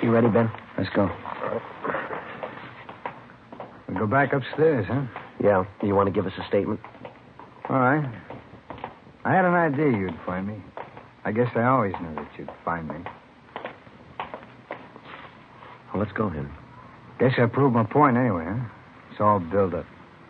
You 0.00 0.12
ready, 0.12 0.28
Ben? 0.28 0.48
Let's 0.78 0.88
go. 0.94 1.10
We 3.88 3.96
go 3.96 4.06
back 4.06 4.32
upstairs, 4.32 4.86
huh? 4.88 5.02
Yeah. 5.42 5.64
You 5.82 5.96
want 5.96 6.06
to 6.06 6.12
give 6.12 6.24
us 6.24 6.32
a 6.38 6.46
statement? 6.46 6.78
All 7.68 7.80
right. 7.80 8.08
I 9.24 9.34
had 9.34 9.44
an 9.44 9.54
idea 9.54 9.90
you'd 9.90 10.14
find 10.24 10.46
me. 10.46 10.62
I 11.26 11.32
guess 11.32 11.50
I 11.56 11.64
always 11.64 11.92
knew 12.00 12.14
that 12.14 12.28
you'd 12.38 12.48
find 12.64 12.86
me. 12.86 12.94
Well, 15.92 15.98
let's 15.98 16.12
go, 16.12 16.28
Henry. 16.28 16.52
Guess 17.18 17.32
I 17.38 17.46
proved 17.46 17.74
my 17.74 17.82
point 17.82 18.16
anyway, 18.16 18.44
huh? 18.46 18.64
It's 19.10 19.20
all 19.20 19.40
build 19.40 19.74
up. 19.74 19.86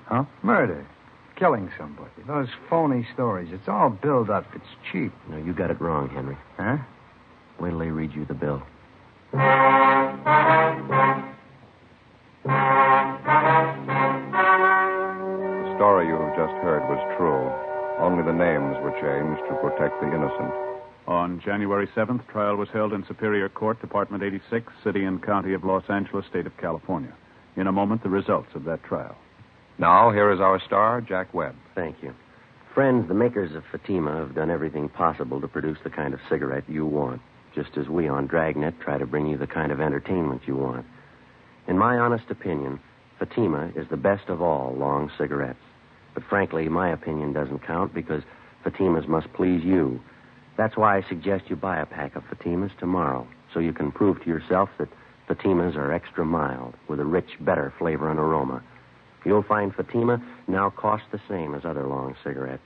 Huh? 0.06 0.24
Murder. 0.42 0.86
Killing 1.38 1.70
somebody. 1.76 2.08
Those 2.26 2.48
phony 2.70 3.06
stories. 3.12 3.50
It's 3.52 3.68
all 3.68 3.90
build 3.90 4.30
up. 4.30 4.46
It's 4.54 4.64
cheap. 4.90 5.12
No, 5.28 5.36
you 5.36 5.52
got 5.52 5.70
it 5.70 5.78
wrong, 5.82 6.08
Henry. 6.08 6.38
Huh? 6.56 6.78
Wait 7.60 7.70
till 7.70 7.78
they 7.78 7.90
read 7.90 8.14
you 8.14 8.24
the 8.24 8.32
bill. 8.32 8.62
The 9.32 9.38
story 15.76 16.08
you 16.08 16.14
have 16.14 16.34
just 16.36 16.56
heard 16.64 16.88
was 16.88 17.16
true. 17.18 17.52
Only 18.02 18.24
the 18.24 18.32
names 18.32 18.78
were 18.80 18.92
changed 18.92 19.42
to 19.50 19.56
protect 19.60 20.00
the 20.00 20.06
innocent. 20.06 20.75
On 21.06 21.40
January 21.40 21.86
7th, 21.94 22.26
trial 22.26 22.56
was 22.56 22.68
held 22.72 22.92
in 22.92 23.04
Superior 23.06 23.48
Court, 23.48 23.80
Department 23.80 24.24
86, 24.24 24.72
City 24.82 25.04
and 25.04 25.22
County 25.22 25.54
of 25.54 25.62
Los 25.62 25.84
Angeles, 25.88 26.26
State 26.26 26.46
of 26.46 26.56
California. 26.56 27.14
In 27.56 27.68
a 27.68 27.72
moment, 27.72 28.02
the 28.02 28.08
results 28.08 28.48
of 28.56 28.64
that 28.64 28.82
trial. 28.82 29.16
Now, 29.78 30.10
here 30.10 30.32
is 30.32 30.40
our 30.40 30.60
star, 30.60 31.00
Jack 31.00 31.32
Webb. 31.32 31.54
Thank 31.76 32.02
you. 32.02 32.12
Friends, 32.74 33.06
the 33.06 33.14
makers 33.14 33.54
of 33.54 33.62
Fatima 33.70 34.16
have 34.16 34.34
done 34.34 34.50
everything 34.50 34.88
possible 34.88 35.40
to 35.40 35.48
produce 35.48 35.78
the 35.84 35.90
kind 35.90 36.12
of 36.12 36.20
cigarette 36.28 36.64
you 36.68 36.84
want, 36.84 37.22
just 37.54 37.76
as 37.76 37.88
we 37.88 38.08
on 38.08 38.26
Dragnet 38.26 38.80
try 38.80 38.98
to 38.98 39.06
bring 39.06 39.28
you 39.28 39.38
the 39.38 39.46
kind 39.46 39.70
of 39.70 39.80
entertainment 39.80 40.42
you 40.46 40.56
want. 40.56 40.84
In 41.68 41.78
my 41.78 41.96
honest 41.98 42.30
opinion, 42.30 42.80
Fatima 43.18 43.70
is 43.76 43.86
the 43.88 43.96
best 43.96 44.28
of 44.28 44.42
all 44.42 44.74
long 44.76 45.10
cigarettes. 45.16 45.62
But 46.14 46.24
frankly, 46.24 46.68
my 46.68 46.90
opinion 46.90 47.32
doesn't 47.32 47.66
count 47.66 47.94
because 47.94 48.22
Fatimas 48.64 49.06
must 49.06 49.32
please 49.34 49.64
you. 49.64 50.00
That's 50.56 50.76
why 50.76 50.96
I 50.96 51.02
suggest 51.08 51.50
you 51.50 51.56
buy 51.56 51.78
a 51.78 51.86
pack 51.86 52.16
of 52.16 52.24
Fatimas 52.24 52.76
tomorrow 52.78 53.26
so 53.52 53.60
you 53.60 53.72
can 53.72 53.92
prove 53.92 54.22
to 54.22 54.28
yourself 54.28 54.70
that 54.78 54.88
Fatimas 55.28 55.76
are 55.76 55.92
extra 55.92 56.24
mild 56.24 56.74
with 56.88 57.00
a 57.00 57.04
rich, 57.04 57.30
better 57.40 57.72
flavor 57.78 58.10
and 58.10 58.18
aroma. 58.18 58.62
You'll 59.24 59.42
find 59.42 59.74
Fatima 59.74 60.22
now 60.46 60.70
costs 60.70 61.08
the 61.10 61.20
same 61.28 61.54
as 61.54 61.64
other 61.64 61.86
long 61.86 62.14
cigarettes. 62.22 62.62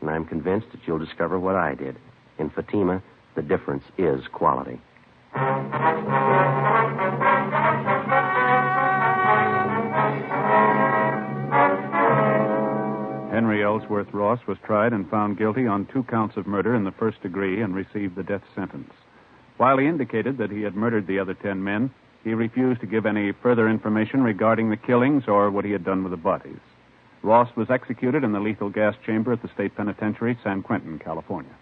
And 0.00 0.10
I'm 0.10 0.24
convinced 0.24 0.66
that 0.72 0.80
you'll 0.86 0.98
discover 0.98 1.38
what 1.38 1.56
I 1.56 1.74
did. 1.74 1.96
In 2.38 2.50
Fatima, 2.50 3.02
the 3.36 3.42
difference 3.42 3.84
is 3.96 4.22
quality. 4.32 4.80
Henry 13.40 13.64
Ellsworth 13.64 14.12
Ross 14.12 14.38
was 14.46 14.58
tried 14.66 14.92
and 14.92 15.08
found 15.08 15.38
guilty 15.38 15.66
on 15.66 15.86
two 15.86 16.02
counts 16.02 16.36
of 16.36 16.46
murder 16.46 16.74
in 16.74 16.84
the 16.84 16.92
first 16.92 17.22
degree 17.22 17.62
and 17.62 17.74
received 17.74 18.14
the 18.14 18.22
death 18.22 18.42
sentence. 18.54 18.92
While 19.56 19.78
he 19.78 19.86
indicated 19.86 20.36
that 20.36 20.50
he 20.50 20.60
had 20.60 20.76
murdered 20.76 21.06
the 21.06 21.18
other 21.18 21.32
ten 21.32 21.64
men, 21.64 21.90
he 22.22 22.34
refused 22.34 22.82
to 22.82 22.86
give 22.86 23.06
any 23.06 23.32
further 23.32 23.66
information 23.66 24.22
regarding 24.22 24.68
the 24.68 24.76
killings 24.76 25.24
or 25.26 25.50
what 25.50 25.64
he 25.64 25.70
had 25.70 25.86
done 25.86 26.02
with 26.02 26.10
the 26.10 26.18
bodies. 26.18 26.60
Ross 27.22 27.48
was 27.56 27.70
executed 27.70 28.24
in 28.24 28.32
the 28.32 28.40
lethal 28.40 28.68
gas 28.68 28.94
chamber 29.06 29.32
at 29.32 29.40
the 29.40 29.48
state 29.54 29.74
penitentiary, 29.74 30.38
San 30.44 30.62
Quentin, 30.62 30.98
California. 30.98 31.56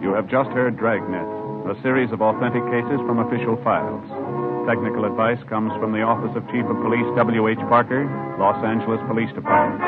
You 0.00 0.14
have 0.14 0.30
just 0.30 0.48
heard 0.52 0.78
Dragnet, 0.78 1.76
a 1.76 1.82
series 1.82 2.10
of 2.10 2.22
authentic 2.22 2.64
cases 2.70 3.00
from 3.06 3.18
official 3.18 3.62
files. 3.62 4.41
Technical 4.66 5.04
advice 5.04 5.42
comes 5.48 5.72
from 5.82 5.90
the 5.90 6.02
Office 6.02 6.30
of 6.36 6.46
Chief 6.54 6.62
of 6.62 6.78
Police 6.86 7.06
W.H. 7.16 7.58
Parker, 7.66 8.06
Los 8.38 8.54
Angeles 8.62 9.00
Police 9.10 9.32
Department. 9.34 9.82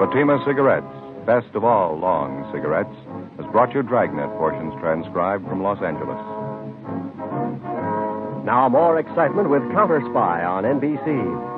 Fatima 0.00 0.40
Cigarettes, 0.48 0.88
best 1.26 1.52
of 1.54 1.62
all 1.64 1.98
long 1.98 2.48
cigarettes, 2.50 2.96
has 3.36 3.44
brought 3.52 3.74
you 3.74 3.82
Dragnet 3.82 4.32
portions 4.40 4.72
transcribed 4.80 5.44
from 5.46 5.62
Los 5.62 5.76
Angeles. 5.84 6.16
Now, 8.48 8.66
more 8.72 8.98
excitement 8.98 9.50
with 9.50 9.60
Counter 9.76 10.00
Spy 10.08 10.40
on 10.42 10.64
NBC. 10.64 11.57